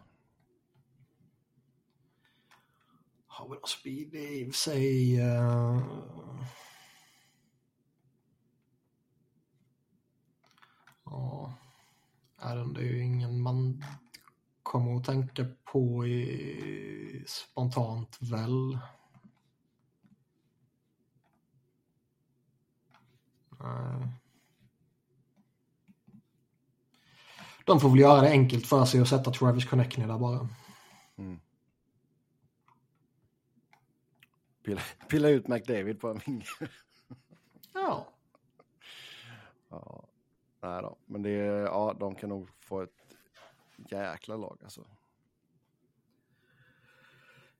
[3.27, 5.21] Har vi någon speed i och för sig?
[5.21, 5.83] eh,
[11.11, 11.55] Ja,
[12.75, 13.85] det är ju ingen man
[14.63, 18.79] kommer att tänka på i, spontant väl.
[23.61, 24.09] Nej.
[27.65, 30.49] De får väl göra det enkelt för sig och sätta Travis Connectney där bara.
[34.65, 36.45] Pilla, pilla ut McDavid på en vinge.
[37.75, 38.09] Ja.
[39.69, 40.09] Ja,
[40.69, 40.99] nej då.
[41.07, 42.91] Men det, ja, de kan nog få ett
[43.91, 44.87] jäkla lag alltså.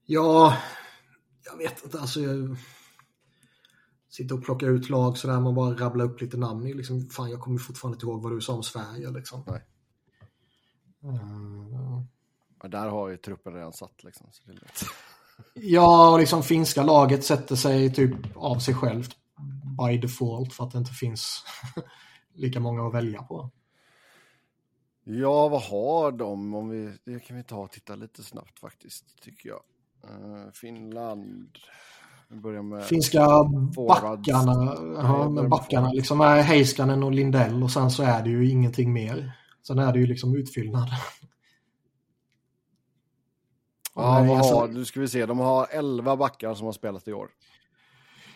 [0.05, 0.57] Ja,
[1.45, 1.99] jag vet inte.
[1.99, 2.57] Alltså, jag
[4.09, 6.63] sitter och plockar ut lag sådär, man bara rabblar upp lite namn.
[6.63, 9.11] Liksom, fan, jag kommer fortfarande inte ihåg vad du sa om Sverige.
[9.11, 9.43] Liksom.
[9.47, 9.65] Nej.
[11.03, 11.89] Eh,
[12.61, 14.27] Ja, där har ju truppen redan satt liksom.
[14.31, 14.57] Så det.
[15.53, 19.15] Ja, och liksom finska laget sätter sig typ av sig självt
[19.77, 21.43] by default för att det inte finns
[22.39, 23.49] lika många att välja på.
[25.03, 26.53] Ja, vad har de?
[26.53, 29.61] Om vi, det kan vi ta och titta lite snabbt faktiskt, tycker jag.
[30.03, 31.57] Eh, Finland.
[32.89, 33.27] Finska
[33.87, 38.29] backarna, ja, men med backarna liksom är Heiskanen och Lindell och sen så är det
[38.29, 39.31] ju ingenting mer.
[39.67, 40.89] Sen är det ju liksom utfyllnad.
[43.95, 45.25] Ja, vad alltså- har, nu ska vi se.
[45.25, 47.29] De har 11 backar som har spelat i år.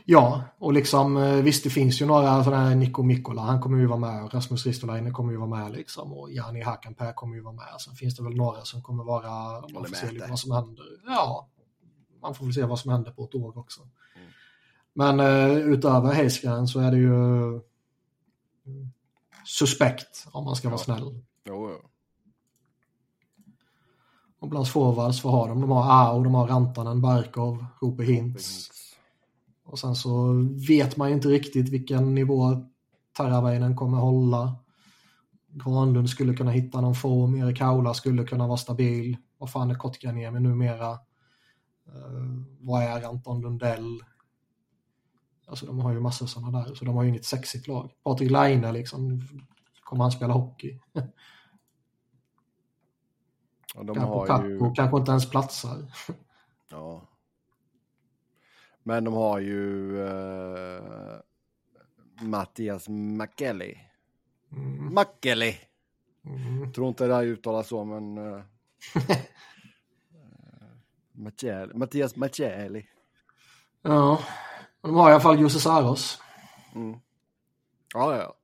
[0.06, 3.78] Ja, och liksom eh, visst det finns ju några sådana här Niko Mikkola, han kommer
[3.78, 7.36] ju vara med och Rasmus Ristolainen kommer ju vara med liksom och Jani Hakanpää kommer
[7.36, 7.66] ju vara med.
[7.80, 10.86] Sen finns det väl några som kommer vara, man får se vad som händer.
[11.08, 11.48] Ja,
[12.22, 13.82] man får väl se vad som händer på ett år också.
[14.16, 14.30] Mm.
[14.94, 17.14] Men eh, utöver Heiskanen så är det ju
[17.46, 18.92] mm,
[19.46, 20.84] suspekt om man ska vara Ja.
[20.86, 21.24] snäll.
[21.46, 21.90] Jo, jo.
[24.40, 25.62] Och bland forwards, vad har de?
[25.62, 28.70] De har Ao, de har Rantanen, Barkov, Roope Hintz.
[29.64, 30.34] Och sen så
[30.68, 32.66] vet man ju inte riktigt vilken nivå
[33.14, 34.56] Taravainen kommer hålla.
[35.48, 39.18] Granlund skulle kunna hitta någon form, Erik Haula skulle kunna vara stabil.
[39.38, 40.92] Vad fan är Kotkaniemi numera?
[41.88, 44.04] Uh, vad är Anton Lundell?
[45.48, 47.92] Alltså de har ju massor sådana där, så de har ju inget sexigt lag.
[48.04, 49.22] Patrik Laine liksom,
[49.84, 50.80] kommer han spela hockey?
[53.76, 54.74] Har Capo ju...
[54.74, 55.78] kanske inte ens platsar.
[56.70, 57.10] Ja.
[58.84, 61.20] Men de har ju uh,
[62.22, 63.80] Mattias Makeli.
[64.52, 64.94] Mm.
[64.94, 65.60] Makeli.
[66.26, 66.74] Mm.
[66.74, 68.18] Tror inte det här uttalas så, men...
[68.18, 68.42] Uh.
[71.74, 72.88] Mattias Machelli.
[73.82, 74.20] Ja,
[74.82, 76.22] de har i alla fall Jussi Saros.
[76.76, 77.00] Mm.
[77.94, 78.36] Ja, ja, ja.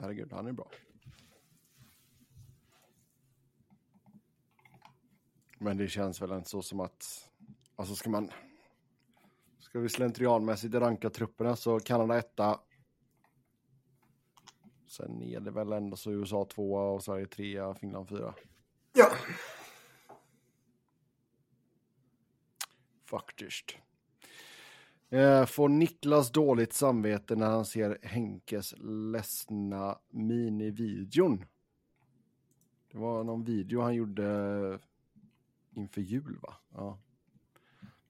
[0.00, 0.70] Herregud, han är bra.
[5.58, 7.30] Men det känns väl inte så som att,
[7.76, 8.30] alltså ska man,
[9.74, 12.60] ska vi slentrianmässigt ranka trupperna så Kanada etta.
[14.86, 18.34] Sen är det väl ändå så USA tvåa och Sverige trea, Finland fyra.
[18.92, 19.10] Ja.
[23.04, 23.76] Faktiskt.
[25.10, 28.74] Eh, får Niklas dåligt samvete när han ser Henkes
[29.12, 31.44] ledsna minivideon?
[32.92, 34.78] Det var någon video han gjorde
[35.70, 36.54] inför jul, va?
[36.74, 36.98] Ja.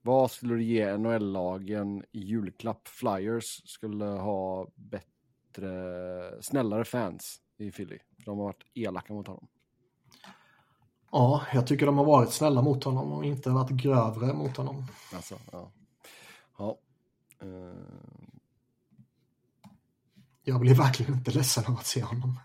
[0.05, 2.89] Vad skulle du ge NHL-lagen i julklapp?
[2.89, 5.73] Flyers skulle ha bättre,
[6.43, 7.99] snällare fans i Philly.
[8.19, 9.47] För de har varit elaka mot honom.
[11.13, 14.87] Ja, jag tycker de har varit snälla mot honom och inte varit grövre mot honom.
[15.15, 15.71] Alltså, ja.
[16.59, 16.79] Ja.
[17.43, 17.73] Uh,
[20.47, 22.41] Jag blir verkligen inte ledsen av att se honom.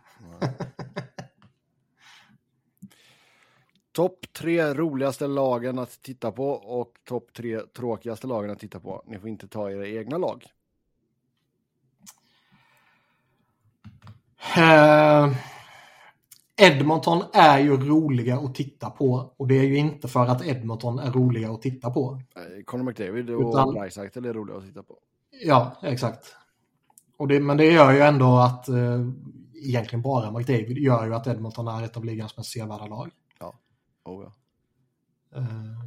[3.99, 9.03] Topp tre roligaste lagen att titta på och topp tre tråkigaste lagen att titta på.
[9.05, 10.45] Ni får inte ta era egna lag.
[14.57, 15.33] Eh,
[16.61, 20.99] Edmonton är ju roliga att titta på och det är ju inte för att Edmonton
[20.99, 22.21] är roliga att titta på.
[22.65, 24.97] Conor McDavid och Utan- Dreisaitl är roliga att titta på.
[25.45, 26.35] Ja, exakt.
[27.17, 29.07] Och det, men det gör ju ändå att eh,
[29.63, 33.11] egentligen bara McDavid gör ju att Edmonton är ett av ligans mest sevärda lag.
[34.03, 34.33] Oh, ja.
[35.39, 35.83] Eh,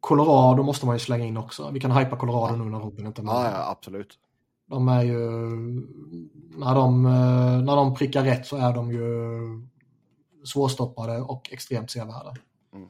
[0.00, 1.70] Colorado måste man ju slänga in också.
[1.70, 3.34] Vi kan hypa Colorado nu när Robin inte är med.
[3.34, 4.18] Ja, ja, absolut.
[4.66, 5.18] De är ju,
[6.58, 9.08] när de, eh, när de prickar rätt så är de ju
[10.44, 12.34] svårstoppade och extremt sevärda.
[12.72, 12.88] Mm.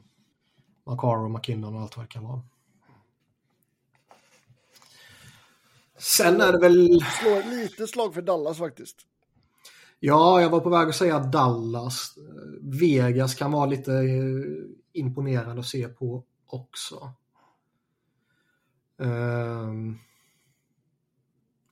[0.85, 2.41] McCarr och McKinnon och allt vad det kan vara.
[5.97, 8.97] Sen är det väl, Slår ett litet slag för Dallas faktiskt.
[10.03, 12.17] Ja, jag var på väg att säga Dallas.
[12.61, 14.43] Vegas kan vara lite eh,
[14.93, 17.11] imponerande att se på också.
[18.97, 19.99] Um,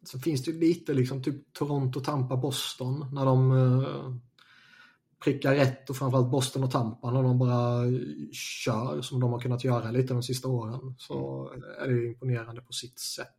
[0.04, 4.16] så finns det lite liksom typ Toronto, Tampa, Boston när de eh,
[5.24, 7.84] prickar rätt och framförallt Boston och Tampa när de bara
[8.32, 11.50] kör som de har kunnat göra lite de sista åren så
[11.82, 13.39] är det imponerande på sitt sätt.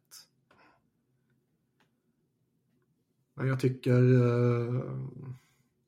[3.40, 4.72] Men jag tycker eh,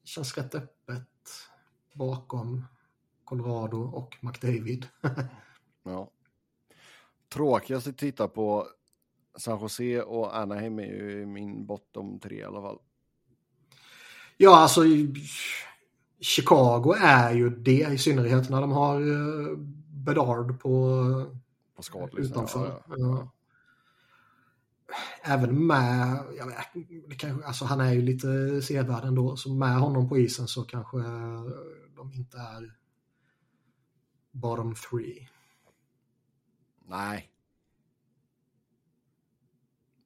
[0.02, 1.08] det känns rätt öppet
[1.92, 2.64] bakom
[3.24, 4.86] Colorado och McDavid.
[5.84, 6.10] Ja.
[7.32, 8.66] Tråkigast att titta på
[9.38, 12.78] San Jose och Anaheim är ju min bottom tre i alla fall.
[14.36, 14.80] Ja, alltså
[16.20, 19.56] Chicago är ju det i synnerhet när de har eh,
[19.88, 20.70] Bedard på
[21.92, 22.82] På utanför.
[22.88, 23.30] Ja, ja.
[25.22, 30.08] Även med, jag vet, kanske, alltså han är ju lite sevärd ändå, så med honom
[30.08, 30.96] på isen så kanske
[31.96, 32.76] de inte är
[34.30, 35.28] bottom three.
[36.86, 37.28] Nej.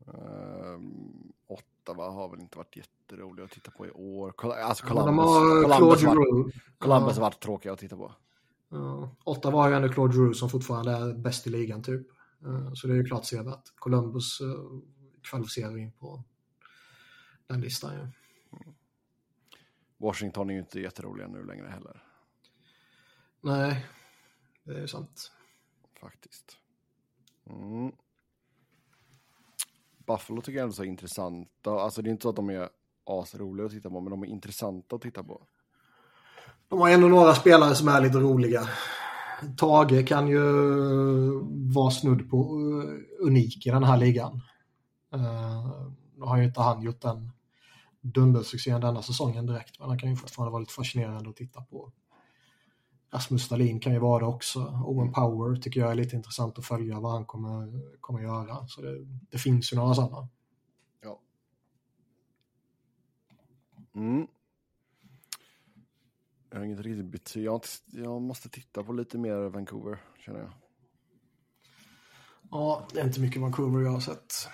[0.07, 4.35] Um, Ottawa har väl inte varit jätteroliga att titta på i år.
[4.63, 6.15] Alltså Columbus, har Columbus, var.
[6.79, 8.13] Columbus har Ja, varit tråkiga att titta på.
[8.69, 9.11] ja.
[9.25, 12.07] Ottawa har ju ändå Claude Giroux som fortfarande är bäst i ligan typ.
[12.47, 13.77] Eh, Så det är ju klart sevärt.
[13.77, 14.47] Columbus eh,
[15.23, 16.25] kvalificerar in på
[17.47, 18.07] den listan ju.
[19.99, 22.03] Washington är ju inte jätteroliga nu längre heller.
[23.41, 23.87] Nej,
[24.65, 25.33] det är sant.
[26.01, 26.59] Faktiskt.
[27.51, 27.93] Mm.
[30.07, 31.71] Buffalo tycker jag ändå är så intressanta.
[31.71, 32.69] Alltså det är inte så att de är
[33.05, 35.43] asroliga att titta på, men de är intressanta att titta på.
[36.69, 38.69] De har ändå några spelare som är lite roliga.
[39.57, 40.43] Tage kan ju
[41.75, 44.41] vara snudd på eh, unik i den här ligan.
[45.13, 45.67] Eh,
[46.17, 47.31] nu har ju inte han gjort den
[48.01, 51.93] dundersuccén denna säsongen direkt, men han kan ju fortfarande vara lite fascinerande att titta på.
[53.11, 54.61] Rasmus Stalin kan ju vara det också.
[54.85, 58.67] Owen Power tycker jag är lite intressant att följa vad han kommer, kommer göra.
[58.67, 60.29] Så det, det finns ju några sådana.
[61.03, 61.21] Ja.
[63.95, 64.27] Mm.
[66.57, 67.45] Jag har inget riktigt betyg.
[67.93, 70.53] Jag, måste titta på lite mer Vancouver, känner jag.
[72.51, 74.49] Ja, det är inte mycket Vancouver jag har sett.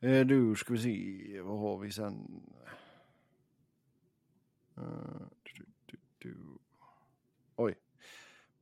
[0.00, 2.42] Eh, du, ska vi se, vad har vi sen?
[4.76, 4.82] Eh,
[5.42, 6.36] du, du, du.
[7.56, 7.74] Oj.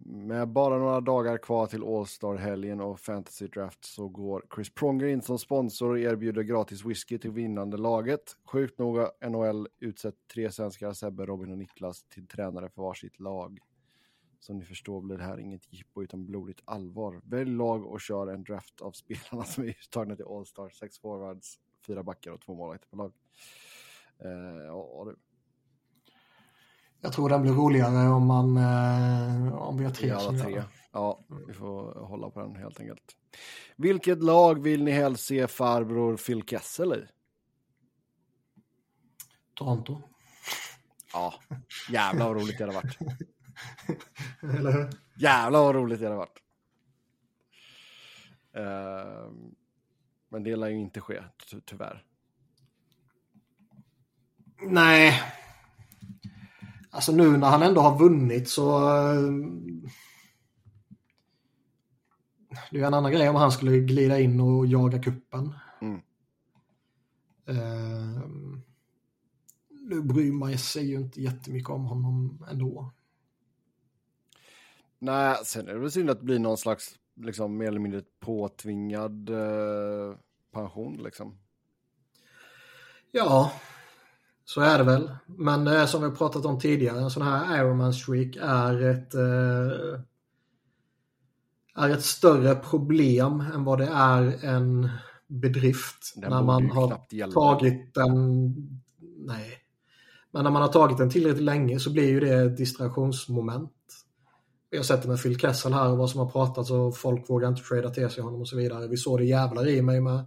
[0.07, 5.23] Med bara några dagar kvar till All-Star-helgen och Fantasy Draft så går Chris Pronger in
[5.23, 8.37] som sponsor och erbjuder gratis whisky till vinnande laget.
[8.45, 13.21] Sjukt nog har NHL utsett tre svenskar, Sebbe, Robin och Niklas, till tränare för varsitt
[13.21, 13.59] lag.
[14.41, 17.21] Som ni förstår blir det här inget jippo utan blodigt allvar.
[17.25, 20.69] Välj lag och kör en draft av spelarna som är uttagna till All-Star.
[20.69, 23.13] Sex forwards, fyra backar och två målvakter på lag.
[24.19, 25.17] Eh, ja, du.
[27.05, 30.63] Jag tror den blir roligare om man eh, om vi har tre gör tre.
[30.93, 33.17] Ja, vi får hålla på den helt enkelt.
[33.77, 37.07] Vilket lag vill ni helst se farbror Phil Kessel i?
[39.55, 40.03] Toronto.
[41.13, 41.35] Ja,
[41.91, 42.99] jävlar vad roligt det hade varit.
[44.59, 44.91] Eller hur?
[45.17, 46.39] Jävlar vad roligt det hade varit.
[48.57, 49.55] Ehm,
[50.29, 52.05] men det lär ju inte ske, ty- tyvärr.
[54.63, 55.23] Nej.
[56.95, 58.77] Alltså nu när han ändå har vunnit så...
[58.99, 59.23] eh,
[62.71, 65.55] Det är ju en annan grej om han skulle glida in och jaga kuppen.
[65.81, 66.01] Mm.
[67.47, 68.23] Eh,
[69.71, 72.93] Nu bryr man sig ju inte jättemycket om honom ändå.
[74.99, 78.03] Nej, sen är det väl synd att det blir någon slags, liksom mer eller mindre
[78.21, 80.17] påtvingad eh,
[80.53, 81.39] pension liksom.
[83.11, 83.53] Ja,
[84.45, 85.11] så är det väl.
[85.27, 88.83] Men det är som vi har pratat om tidigare, en sån här Ironman streak är
[88.83, 90.01] ett, eh,
[91.77, 94.89] är ett större problem än vad det är en
[95.27, 96.13] bedrift.
[96.17, 97.01] Den när man har
[97.33, 98.55] tagit den...
[99.19, 99.59] Nej.
[100.31, 103.73] Men när man har tagit den tillräckligt länge så blir ju det ett distraktionsmoment.
[104.71, 107.31] Vi har sett det med Phil Kessel här och vad som har pratats och folk
[107.31, 108.89] vågar inte trada till sig honom och så vidare.
[108.89, 110.27] Vi såg det jävlar i mig med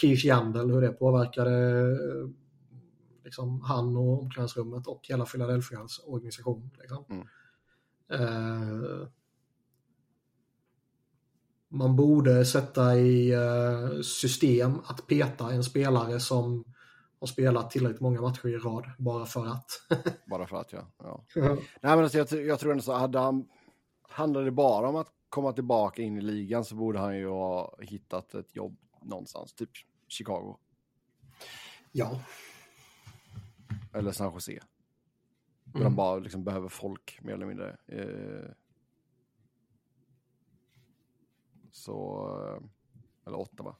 [0.00, 2.28] Keith Yandel, hur det påverkade eh,
[3.30, 6.70] liksom, han och omklädningsrummet och hela Philadelphias organisation.
[6.78, 7.04] Liksom.
[7.10, 7.26] Mm.
[8.12, 9.08] Eh,
[11.68, 16.64] man borde sätta i eh, system att peta en spelare som
[17.20, 19.66] har spelat tillräckligt många matcher i rad bara för att.
[20.26, 20.92] Bara för att ja.
[20.98, 21.24] ja.
[21.34, 23.48] Nej men alltså, jag, jag tror ändå så, hade han,
[24.02, 27.76] handlade det bara om att komma tillbaka in i ligan så borde han ju ha
[27.80, 29.70] hittat ett jobb någonstans, typ
[30.08, 30.56] Chicago
[31.92, 32.20] ja.
[33.92, 34.52] Eller San Jose.
[35.64, 35.84] Där Mm.
[35.84, 37.76] de bara liksom behöver folk mer eller mindre.
[37.86, 38.50] Eh,
[41.72, 42.62] så, eh,
[43.26, 43.76] eller Ottawa.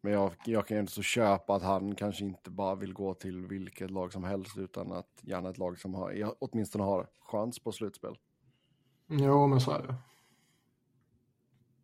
[0.00, 3.14] Men jag, jag kan ju inte så köpa att han kanske inte bara vill gå
[3.14, 7.58] till vilket lag som helst utan att gärna ett lag som har, åtminstone har chans
[7.58, 8.18] på slutspel.
[9.06, 9.94] Jo, men så är det.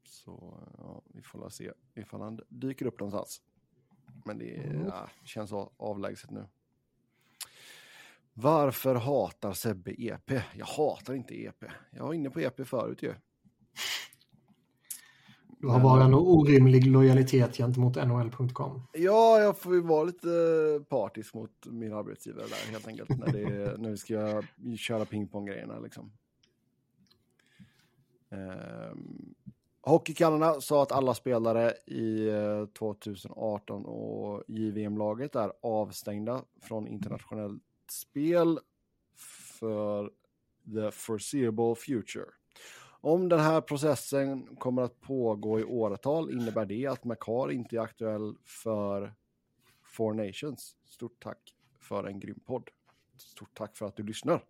[0.04, 3.42] Så ja, vi får se ifall han dyker upp någonstans.
[4.24, 4.86] Men det Mm.
[4.86, 6.46] ja, känns avlägset nu.
[8.34, 10.30] Varför hatar Sebbe EP?
[10.54, 11.64] Jag hatar inte EP.
[11.90, 13.14] Jag var inne på EP förut ju.
[15.58, 18.82] Du har bara en orimlig lojalitet gentemot NHL.com.
[18.92, 20.28] Ja, jag får ju vara lite
[20.88, 23.08] partisk mot min arbetsgivare där helt enkelt.
[23.18, 24.42] när, det, när vi ska
[24.78, 26.12] köra pingponggrejerna liksom.
[28.30, 29.34] Um,
[29.82, 38.58] Hockeykanada sa att alla spelare i eh, 2018 och JVM-laget är avstängda från internationellt spel
[39.58, 40.10] för
[40.74, 42.26] the foreseeable future.
[43.00, 47.80] Om den här processen kommer att pågå i åratal innebär det att Makar inte är
[47.80, 49.14] aktuell för
[49.84, 50.76] Four Nations.
[50.84, 52.70] Stort tack för en grym podd.
[53.16, 54.44] Stort tack för att du lyssnar.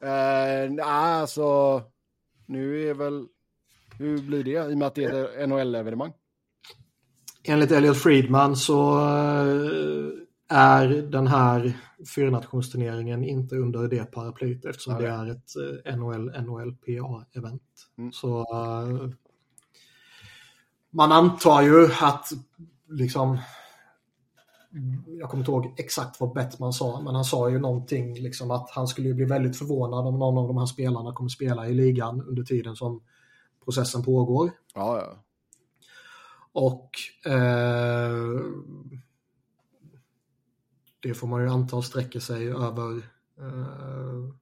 [0.00, 1.82] Eh, alltså,
[2.46, 3.28] nu är väl,
[3.98, 6.12] hur blir det i och med att det är ett NHL-evenemang?
[7.44, 10.10] Enligt Elliot Friedman så eh,
[10.48, 11.72] är den här
[12.14, 17.60] fyrnationsturneringen inte under det paraplyt eftersom Ja, det är ett eh, NHL, NHLPA-event.
[17.98, 18.12] Mm.
[18.12, 19.10] Så eh,
[20.90, 22.32] man antar ju att
[22.88, 23.38] liksom
[25.06, 28.70] jag kommer inte ihåg exakt vad Bettman sa, men han sa ju någonting liksom att
[28.70, 32.22] han skulle bli väldigt förvånad om någon av de här spelarna kommer spela i ligan
[32.22, 33.02] under tiden som
[33.66, 34.50] processen pågår.
[34.74, 35.22] Ja, ja.
[36.52, 36.90] Och
[37.32, 38.40] eh,
[41.00, 42.96] det får man ju anta sträcker sig över
[43.40, 44.34] eh,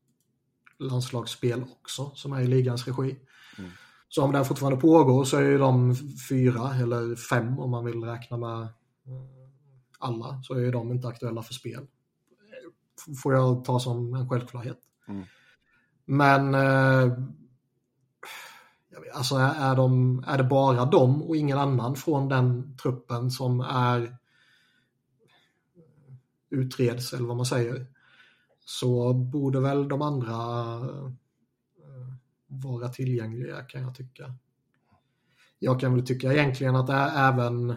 [0.79, 3.17] landslagsspel också som är i ligans regi.
[3.59, 3.71] Mm.
[4.09, 5.97] Så om den fortfarande pågår så är ju de
[6.29, 8.69] fyra eller fem om man vill räkna med eh,
[9.99, 11.87] alla så är ju de inte aktuella för spel.
[13.23, 14.79] Får jag ta som en självklarhet.
[15.09, 15.25] Mm.
[16.05, 17.19] Men eh,
[19.01, 23.31] vet, alltså är, är, de, är det bara de och ingen annan från den truppen
[23.31, 24.17] som är
[26.51, 27.87] utreds eller vad man säger
[28.65, 30.33] så borde väl de andra
[31.79, 32.15] eh,
[32.47, 34.35] vara tillgängliga kan jag tycka.
[35.59, 37.75] Jag kan väl tycka egentligen att även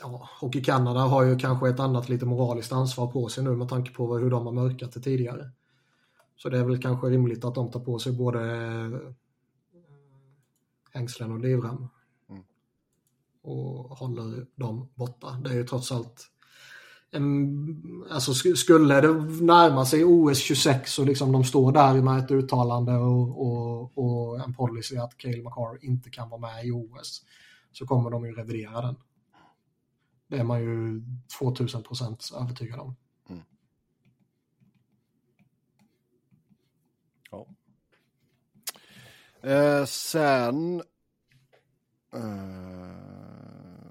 [0.00, 3.68] ja, Hockey Kanada har ju kanske ett annat lite moraliskt ansvar på sig nu med
[3.68, 5.50] tanke på hur de har mörkat det tidigare.
[6.38, 9.14] Så det är väl kanske rimligt att de tar på sig både eh,
[10.92, 11.88] hängslen och livrem.
[12.28, 12.42] Mm.
[13.42, 15.40] Och håller dem borta.
[15.44, 16.30] Det är ju trots allt
[17.10, 19.12] en, alltså skulle det
[19.44, 24.40] närma sig OS 26 och liksom de står där med ett uttalande och, och, och
[24.40, 27.24] en policy att Cale McCarr inte kan vara med i OS
[27.72, 28.96] så kommer de ju revidera den.
[30.28, 31.02] Det är man ju
[31.38, 32.96] 2000 procent övertygad om.
[33.28, 33.42] Mm.
[37.30, 37.46] Ja.
[39.42, 40.82] Eh, sen...
[42.12, 42.22] Eh,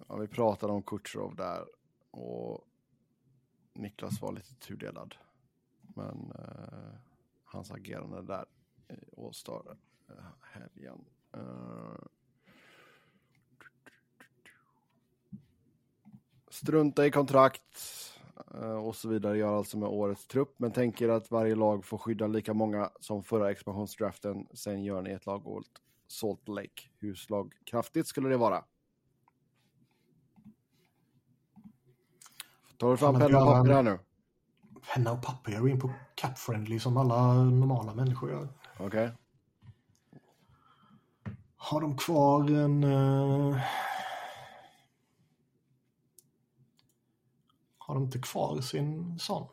[0.07, 1.65] ja, vi pratade om Kutjerov där.
[2.11, 2.67] Och
[3.73, 5.15] Niklas var lite tudelad.
[5.81, 6.93] Men eh,
[7.43, 8.45] hans agerande där
[8.87, 11.05] eh, i All-Star-helgen.
[11.33, 11.97] Eh, eh,
[16.49, 18.16] strunta i kontrakt
[18.83, 22.27] och så vidare gör alltså med årets trupp, men tänker att varje lag får skydda
[22.27, 24.47] lika många som förra expansionsdraften.
[24.53, 25.67] Sen gör ni ett lag åt
[26.07, 26.89] Salt Lake.
[26.99, 28.63] Hur slagkraftigt skulle det vara?
[32.77, 33.99] Tar du fram penna och papper här nu?
[34.93, 35.51] Penna och papper?
[35.51, 38.47] Jag går in på Cap-friendly som alla normala människor gör.
[38.73, 38.85] Okej.
[38.85, 39.09] Okay.
[41.55, 42.83] Har de kvar en...
[42.83, 43.57] Uh...
[47.87, 49.47] Har de inte kvar sin sån?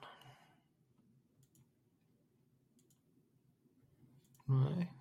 [4.44, 4.92] Nej.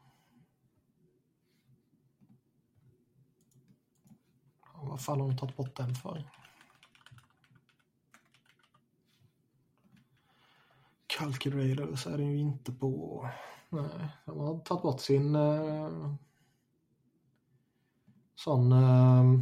[4.76, 6.30] Vad fan har de tagit bort den för?
[11.07, 13.30] Calculator så är den ju inte på.
[13.69, 16.14] Nej, de har tagit bort sin eh,
[18.35, 19.39] sån eh,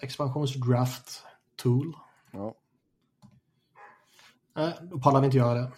[0.00, 1.24] expansionsdraft
[1.56, 1.96] tool.
[2.30, 2.54] Ja.
[4.56, 5.72] Nej, då pallar vi inte göra det.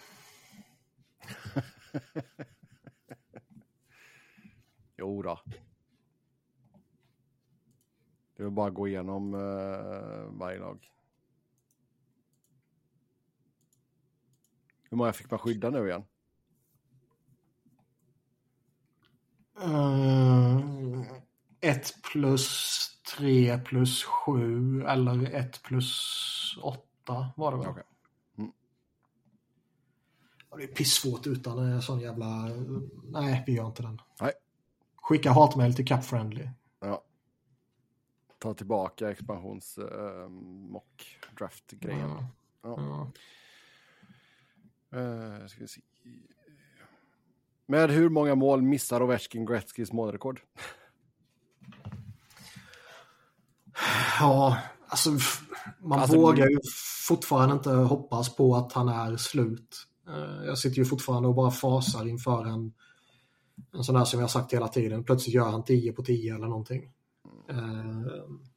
[4.96, 5.40] jo då.
[8.36, 10.90] Det är bara att gå igenom eh, varje lag.
[14.90, 16.04] Hur många fick man skydda nu igen?
[19.64, 21.02] Uh,
[21.60, 27.68] ett plus tre plus sju eller ett plus åtta var det väl?
[27.68, 27.84] Okay.
[30.56, 32.50] Det är pissvårt utan en sån jävla...
[33.04, 34.00] Nej, vi gör inte den.
[34.20, 34.32] Nej.
[34.96, 36.48] Skicka hatmejl till Capfriendly.
[36.80, 37.02] Ja.
[38.38, 40.28] Ta tillbaka expansions uh,
[40.70, 42.10] mock draft-grejen.
[42.10, 42.28] Ja.
[42.62, 43.12] Ja.
[44.90, 44.98] ja.
[44.98, 45.80] Uh, ska vi se.
[47.66, 50.40] Med hur många mål missar Ovechkin Gretzkys målrekord?
[54.20, 54.58] Ja,
[54.88, 55.10] alltså
[55.78, 56.58] man alltså, vågar ju
[57.08, 59.86] fortfarande inte hoppas på att han är slut.
[60.08, 62.72] Uh, jag sitter ju fortfarande och bara fasar inför en,
[63.72, 65.04] en sån här som jag sagt hela tiden.
[65.04, 66.92] Plötsligt gör han 10 på 10 eller någonting.
[67.50, 68.06] Uh,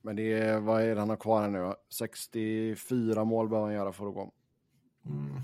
[0.02, 1.74] Men det är, vad är det han har kvar nu?
[1.94, 4.34] 64 mål behöver han göra för att gå.
[5.06, 5.42] Mm.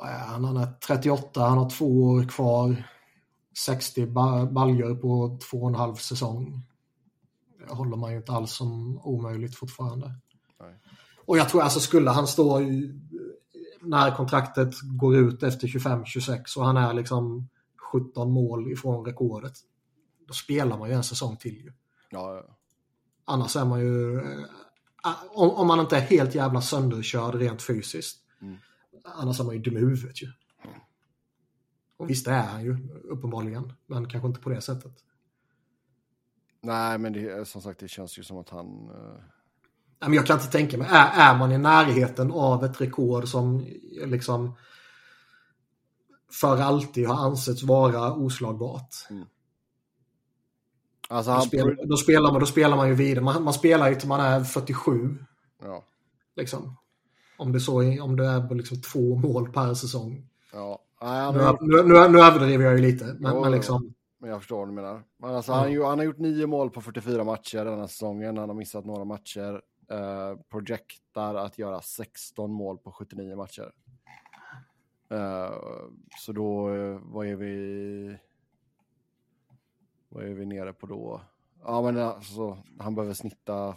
[0.00, 0.44] han?
[0.44, 2.84] Han är 38, han har två år kvar.
[3.58, 4.06] 60
[4.52, 6.62] baljor på två och en halv säsong.
[7.58, 10.14] Det håller man ju inte alls som omöjligt fortfarande.
[10.60, 10.74] Nej.
[11.30, 13.00] Och jag tror alltså skulle han stå i,
[13.80, 17.48] när kontraktet går ut efter 25-26 och han är liksom
[17.92, 19.52] 17 mål ifrån rekordet.
[20.26, 21.72] Då spelar man ju en säsong till ju.
[22.10, 22.56] Ja, ja.
[23.24, 24.44] Annars är man ju, eh,
[25.30, 28.56] om, om man inte är helt jävla sönderkörd rent fysiskt, mm.
[29.04, 30.28] Annars är man ju dum i huvudet ju.
[31.96, 33.72] Och visst det är han ju, uppenbarligen.
[33.86, 34.94] Men kanske inte på det sättet.
[36.60, 38.66] Nej, men det, som sagt, det känns ju som att han...
[38.66, 39.20] Uh...
[40.00, 43.66] Jag kan inte tänka mig, är, är man i närheten av ett rekord som
[44.06, 44.54] liksom
[46.40, 48.94] för alltid har ansetts vara oslagbart.
[49.10, 49.24] Mm.
[51.08, 53.24] Alltså, då, spelar, då, spelar man, då spelar man ju vidare.
[53.24, 55.18] Man, man spelar ju till man är 47.
[55.62, 55.84] Ja.
[56.36, 56.76] Liksom.
[57.38, 60.26] Om det, så är, om det är liksom två mål per säsong.
[60.52, 60.82] Ja.
[61.02, 63.04] Nej, nu, nu, nu, nu överdriver jag ju lite.
[63.04, 63.94] Men, jo, men, liksom...
[64.18, 65.02] men jag förstår vad du menar.
[65.18, 65.58] Men alltså, ja.
[65.58, 68.38] han, han, har gjort nio mål på 44 matcher den här säsongen.
[68.38, 69.60] Han har missat några matcher.
[69.92, 73.72] Uh, projektar att göra 16 mål på 79 matcher.
[75.12, 78.18] Uh, så då, uh, vad är vi?
[80.08, 81.20] Vad är vi nere på då?
[81.62, 83.76] Ja, men alltså, han behöver snitta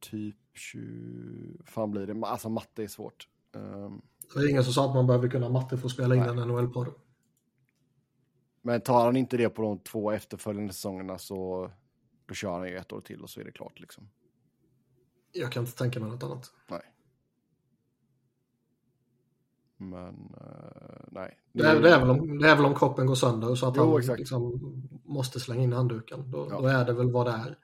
[0.00, 1.58] typ 20...
[1.64, 2.26] fan blir det?
[2.26, 3.28] Alltså matte är svårt.
[3.52, 4.02] Um...
[4.34, 6.36] Det är ingen som sa att man behöver kunna matte för att spela in en
[6.36, 6.94] NHL-podd.
[8.62, 11.70] Men tar han inte det på de två efterföljande säsongerna så
[12.28, 14.10] då kör han ju ett år till och så är det klart liksom.
[15.32, 16.52] Jag kan inte tänka mig något annat.
[16.66, 16.82] Nej.
[19.76, 21.38] Men uh, nej.
[21.52, 23.76] Det är, det, är väl om, det är väl om kroppen går sönder så att
[23.76, 24.18] Jo, han exakt.
[24.18, 24.60] liksom
[25.04, 26.30] måste slänga in handduken.
[26.30, 26.60] Då, Ja.
[26.60, 27.58] då är det väl vad det är.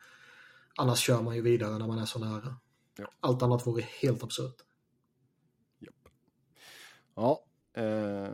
[0.77, 2.57] Annars kör man ju vidare när man är så nära.
[2.99, 3.11] Ja.
[3.21, 4.57] Allt annat vore helt absurt.
[7.15, 7.45] Ja.
[7.73, 8.29] Eh...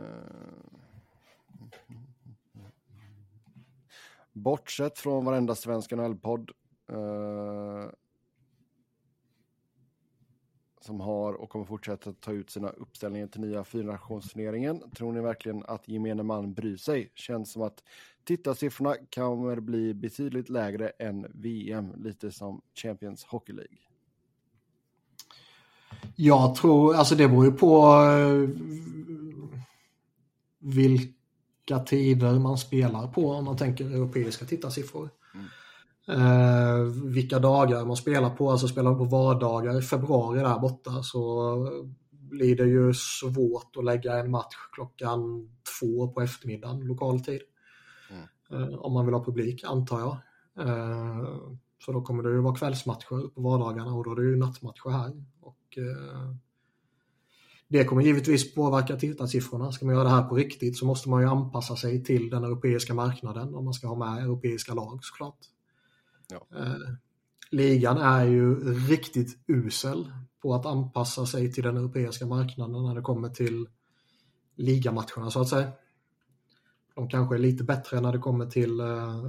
[4.43, 6.51] Bortsett från varenda svensk NHL-podd
[6.89, 7.89] eh...
[10.81, 14.91] som har och kommer fortsätta ta ut sina uppställningar till nya fyrnationsturneringen.
[14.95, 17.11] Tror ni verkligen att gemene man bryr sig?
[17.15, 17.83] Känns som att
[18.23, 23.77] tittarsiffrorna kommer bli betydligt lägre än VM, lite som Champions Hockey League.
[26.15, 28.49] Jag tror, alltså det beror ju på eh,
[30.59, 31.20] vilka
[31.71, 35.09] vilka tider man spelar på om man tänker europeiska tittarsiffror.
[36.07, 41.03] Eh, vilka dagar man spelar på, alltså spelar man på vardagar i februari där borta
[41.03, 41.53] så
[42.11, 45.49] blir det ju svårt att lägga en match klockan
[45.79, 47.41] två på eftermiddagen lokal tid.
[48.51, 50.17] Eh, om man vill ha publik antar jag.
[50.67, 51.25] Eh,
[51.85, 54.89] så då kommer det ju vara kvällsmatcher på vardagarna och då är det ju nattmatcher
[54.89, 55.11] här.
[55.41, 56.35] Och, eh,
[57.71, 59.71] det kommer givetvis påverka tittarsiffrorna.
[59.71, 62.43] Ska man göra det här på riktigt så måste man ju anpassa sig till den
[62.43, 65.37] europeiska marknaden om man ska ha med europeiska lag såklart.
[66.29, 66.57] Ja.
[66.57, 66.95] Eh,
[67.51, 70.11] ligan är ju riktigt usel
[70.41, 73.67] på att anpassa sig till den europeiska marknaden när det kommer till
[74.55, 75.71] ligamatcherna så att säga.
[76.95, 79.25] De kanske är lite bättre när det kommer till eh,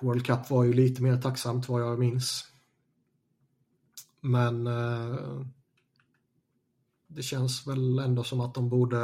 [0.00, 2.49] World Cup var ju lite mer tacksamt vad jag minns.
[4.20, 5.40] Men eh,
[7.06, 8.98] det känns väl ändå som att de borde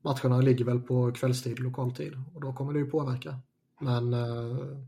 [0.00, 3.38] matcherna ligger väl på kvällstid, lokaltid och då kommer det ju påverka.
[3.80, 4.78] Men eh,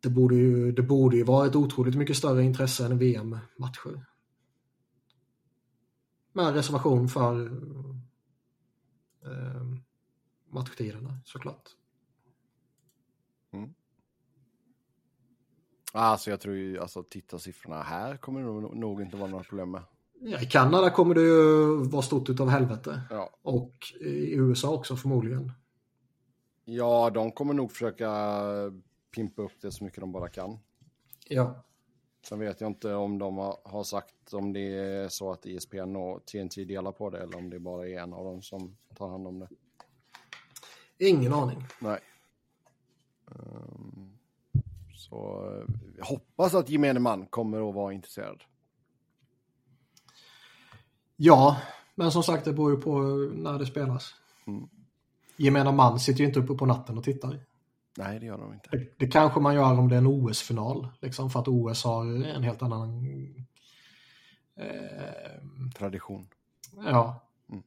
[0.00, 4.06] det borde ju, det borde ju vara ett otroligt mycket större intresse än VM-matcher.
[6.32, 7.46] Med reservation för
[9.24, 9.62] eh,
[10.48, 11.68] matchtiderna såklart.
[13.50, 13.74] Mm.
[15.98, 19.70] Alltså jag tror ju, alltså tittarsiffrorna här kommer det nog, nog inte vara några problem
[19.70, 19.82] med.
[20.20, 23.00] Ja, I Kanada kommer det ju vara stort utav helvete.
[23.10, 23.30] Ja.
[23.42, 25.52] Och i USA också förmodligen.
[26.64, 28.10] ja, de kommer nog försöka
[29.14, 30.58] pimpa upp det så mycket de bara kan.
[31.28, 31.64] Ja.
[32.28, 35.96] Sen vet jag inte om de har, sagt om det är så att E ESPN
[35.96, 39.08] och TNT delar på det eller om det bara är en av dem som tar
[39.08, 39.48] hand om det.
[40.98, 41.64] Ingen aning.
[41.80, 42.00] Nej.
[43.30, 44.15] Ehm,
[45.08, 48.42] så eh, jag hoppas att gemene man kommer att vara intresserad.
[51.16, 51.60] Ja,
[51.94, 52.98] men som sagt det beror ju på
[53.34, 54.14] när det spelas.
[54.46, 54.68] Mm.
[55.36, 57.40] Gemena man sitter ju inte uppe på natten och tittar.
[57.98, 58.68] Nej, det gör de inte.
[58.72, 60.88] Det, det kanske man gör om det är en OS-final.
[61.00, 63.06] Liksom för att OS har en helt annan...
[64.56, 66.28] Eh, Tradition.
[66.76, 67.28] ja.
[67.48, 67.62] Mm.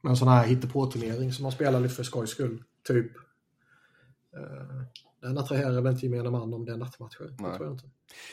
[0.00, 2.64] Men en sån här hittepå-turnering som man spelar lite för skojs skull.
[2.86, 3.16] Typ.
[4.36, 4.82] Eh,
[5.20, 7.24] den attraherar väl inte gemene man om det är nattmatcher.
[7.24, 7.90] Det tror jag inte.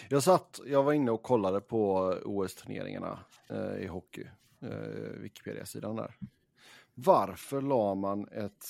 [0.09, 4.27] Jag satt, jag var inne och kollade på OS-turneringarna eh, i hockey,
[4.61, 6.15] eh, Wikipedia-sidan där.
[6.93, 8.65] Varför la man ett,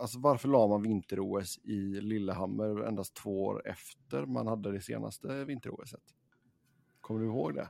[0.00, 5.44] alltså varför la man vinter-OS i Lillehammer endast två år efter man hade det senaste
[5.44, 6.14] vinter-OSet?
[7.00, 7.68] Kommer du ihåg det?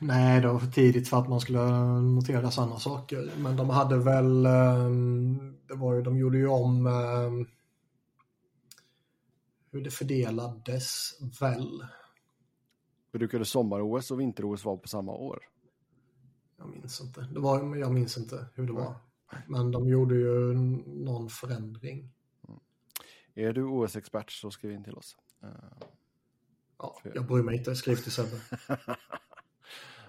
[0.00, 1.60] Nej, det var för tidigt för att man skulle
[2.00, 3.32] notera sådana saker.
[3.38, 7.46] Men de hade väl, ehm, det var ju, de gjorde ju om ehm,
[9.70, 11.10] hur det fördelades
[11.40, 11.86] väl.
[13.12, 15.38] Brukade sommar-OS och vinter-OS vara på samma år?
[16.58, 17.20] Jag minns inte.
[17.20, 18.94] Det var, jag minns inte hur det var.
[19.46, 20.54] Men de gjorde ju
[20.86, 22.12] någon förändring.
[23.34, 25.16] Är du OS-expert så skriv in till oss.
[25.42, 25.88] Eh,
[26.78, 28.40] Ja, jag bryr mig inte, skriv till Sebbe.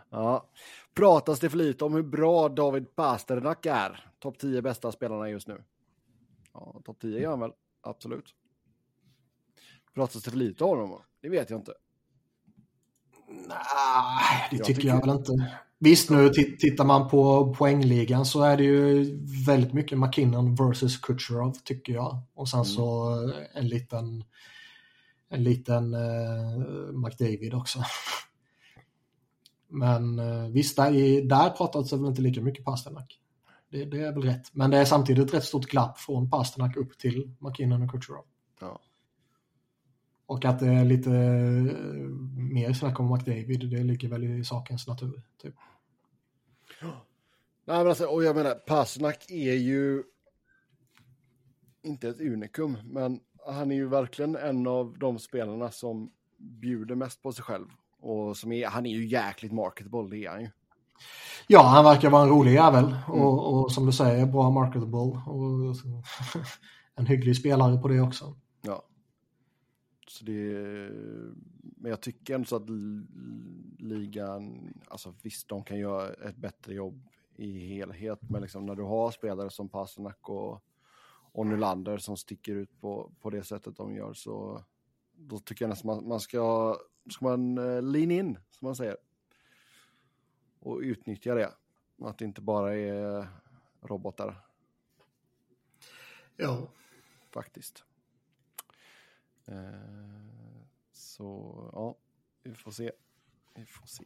[0.10, 0.50] Ja.
[0.94, 4.10] Pratas det för lite om hur bra David Pasternak är?
[4.20, 5.64] Topp 10 bästa spelarna just nu.
[6.54, 7.52] Ja, topp 10 är han väl,
[7.82, 8.36] absolut.
[9.96, 11.02] Pratas det för lite om honom?
[11.22, 11.74] Det vet jag inte.
[13.28, 15.32] Nej, det Jag tycker tycker- jag väl inte.
[15.80, 19.04] Visst nu, tittar man på poängligan så är det ju
[19.48, 22.18] väldigt mycket McKinnon versus Kucherov tycker jag.
[22.34, 23.10] Och sen så
[23.54, 24.24] en liten,
[25.30, 27.80] en liten eh, McDavid också.
[29.68, 33.20] Men eh, visst, där, i- där pratas det väl inte lika mycket Pasternak.
[33.70, 34.54] Det, det är väl rätt.
[34.54, 38.26] Men det är samtidigt ett rätt stort glapp från Pasternak upp till McKinnon och Kucherov.
[38.62, 38.82] Ja.
[40.26, 42.08] Och att det är lite eh,
[42.52, 45.22] mer snack om McDavid, det ligger väl i sakens natur.
[45.42, 45.56] Typ.
[47.66, 50.04] Nej, men alltså, och jag menar, Pasternak är ju
[51.84, 57.22] inte ett unikum, men han är ju verkligen en av de spelarna som bjuder mest
[57.22, 57.68] på sig själv.
[58.00, 60.50] Och som är, han är ju jäkligt marketable, det är han ju.
[61.48, 63.22] Ja, han verkar vara en rolig jävel mm.
[63.22, 65.22] och, och, som du säger, bra marketable.
[65.26, 65.76] Och,
[66.96, 68.36] en hygglig spelare på det också.
[68.62, 68.84] Ja.
[70.08, 70.54] Så det,
[71.78, 72.70] men jag tycker ändå så att
[73.80, 78.84] ligan, alltså visst de kan göra ett bättre jobb i helhet, men liksom när du
[78.84, 80.64] har spelare som Pasternak och,
[81.32, 84.64] och Nylander som sticker ut på, på det sättet de gör så
[85.18, 86.76] då tycker jag nästan man, man ska,
[87.10, 88.98] ska man uh, lean in, som man säger.
[90.60, 91.54] Och utnyttja det.
[92.02, 93.28] Att det inte bara är
[93.82, 94.36] robotar.
[96.36, 96.68] Ja.
[97.32, 97.84] Faktiskt.
[99.50, 100.28] Uh,
[100.92, 101.96] så ja,
[102.44, 102.92] vi får se.
[103.56, 104.04] Vi får se.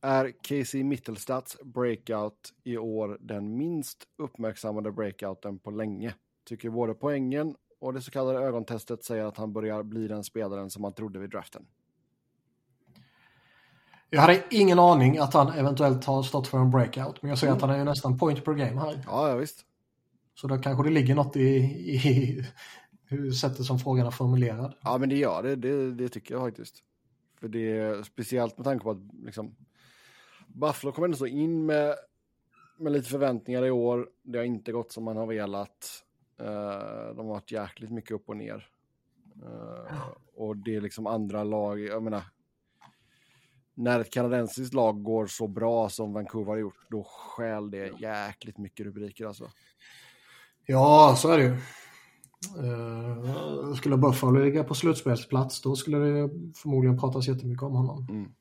[0.00, 6.14] Är Casey Mittelstats breakout i år den minst uppmärksammade breakouten på länge?
[6.44, 10.70] Tycker både poängen och det så kallade ögontestet säger att han börjar bli den spelaren
[10.70, 11.66] som man trodde vid draften.
[14.10, 17.46] Jag hade ingen aning att han eventuellt har stått för en breakout, men jag ser
[17.46, 17.56] mm.
[17.56, 19.04] att han är ju nästan point per game här.
[19.06, 19.64] Ja, ja visst.
[20.34, 22.46] Så då kanske det ligger något i, i
[23.04, 24.74] hur sättet som frågan är formulerad.
[24.80, 25.56] Ja, men det gör det.
[25.56, 26.82] Det, det tycker jag faktiskt.
[27.40, 29.56] För det är speciellt med tanke på att liksom,
[30.46, 31.94] Buffalo kommer ändå så in med,
[32.78, 34.08] med lite förväntningar i år.
[34.22, 36.04] Det har inte gått som man har velat.
[36.40, 38.68] Uh, de har varit jäkligt mycket upp och ner.
[39.42, 42.22] Uh, och det är liksom andra lag, jag menar,
[43.74, 48.58] när ett kanadensiskt lag går så bra som Vancouver har gjort, då skäl det jäkligt
[48.58, 49.50] mycket rubriker alltså.
[50.66, 51.56] Ja, så är det ju.
[52.64, 58.06] Uh, skulle Buffalo ligga på slutspelsplats då skulle det förmodligen pratas jättemycket om honom.
[58.10, 58.32] Mm.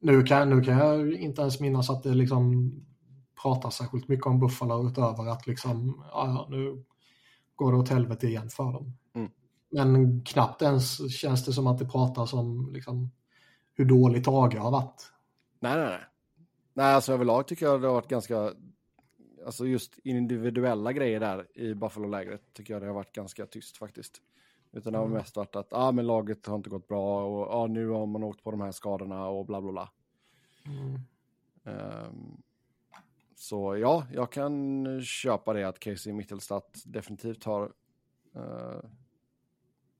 [0.00, 2.72] Nu, kan, nu kan jag inte ens minnas att det liksom
[3.42, 6.84] pratas särskilt mycket om Buffalo utöver att liksom, ja, nu
[7.54, 8.96] går det åt helvete igen för dem.
[9.14, 9.30] Mm.
[9.70, 13.10] Men knappt ens känns det som att det pratas om liksom,
[13.74, 15.12] hur dåligt Tage har varit.
[15.60, 16.04] Nej, nej, nej.
[16.76, 18.52] Nej, alltså överlag tycker jag det har varit ganska
[19.46, 24.20] alltså just individuella grejer där i Buffalo-lägret tycker jag det har varit ganska tyst faktiskt.
[24.72, 25.18] Utan det har mm.
[25.18, 28.22] mest varit att ah, men laget har inte gått bra och ah, nu har man
[28.22, 29.90] åkt på de här skadorna och bla bla bla.
[30.66, 31.00] Mm.
[31.64, 32.42] Um,
[33.44, 37.72] så ja, jag kan köpa det att Casey Mittelstadt definitivt har
[38.36, 38.80] uh,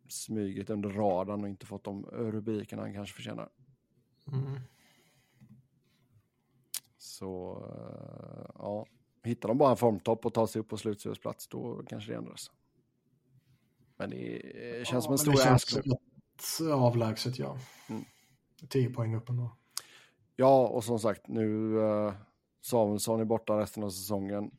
[0.09, 3.49] smugit under radarn och inte fått de rubrikerna han kanske förtjänar.
[4.33, 4.61] Mm.
[6.99, 8.87] Så uh, ja,
[9.23, 12.51] Hittar de bara en formtopp och tar sig upp på slutspelsplats, då kanske det ändras.
[13.97, 14.43] Men det
[14.87, 15.95] känns ja, som en stor äskling.
[16.73, 17.59] avlägset, ja.
[17.89, 18.05] Mm.
[18.69, 19.57] 10 poäng upp ändå.
[20.37, 22.13] Ja, och som sagt, nu uh,
[22.65, 24.51] Samuelsson är borta resten av säsongen.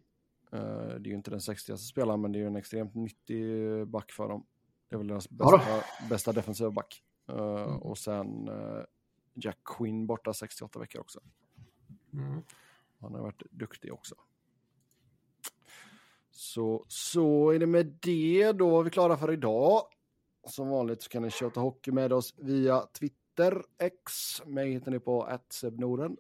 [0.54, 3.88] Uh, det är ju inte den 60 spelaren, men det är ju en extremt nyttig
[3.88, 4.46] back för dem.
[4.90, 7.04] Det är väl deras bästa, ja bästa defensiva back.
[7.28, 7.78] Mm.
[7.78, 8.84] Och sen uh,
[9.34, 11.20] Jack Quinn borta 68 veckor också.
[12.14, 12.42] Mm.
[13.00, 14.16] Han har varit duktig också.
[16.32, 18.52] Så, så är det med det.
[18.52, 19.82] Då var vi klara för idag.
[20.48, 24.42] Som vanligt så kan ni köta hockey med oss via Twitter, X.
[24.46, 25.40] Mig hittar ni på
[25.72, 26.18] Norden.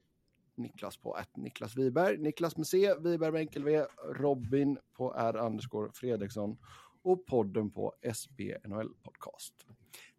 [0.58, 2.18] Niklas på att Niklas Wiberg.
[2.18, 6.58] Niklas med C, Wiberg med enkel V, Robin på R Andersgård Fredriksson
[7.04, 9.54] och podden på SB NHL Podcast.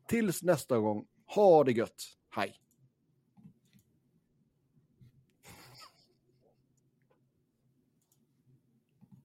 [0.09, 2.03] Tills nästa gång, ha det gött.
[2.31, 2.66] Hej!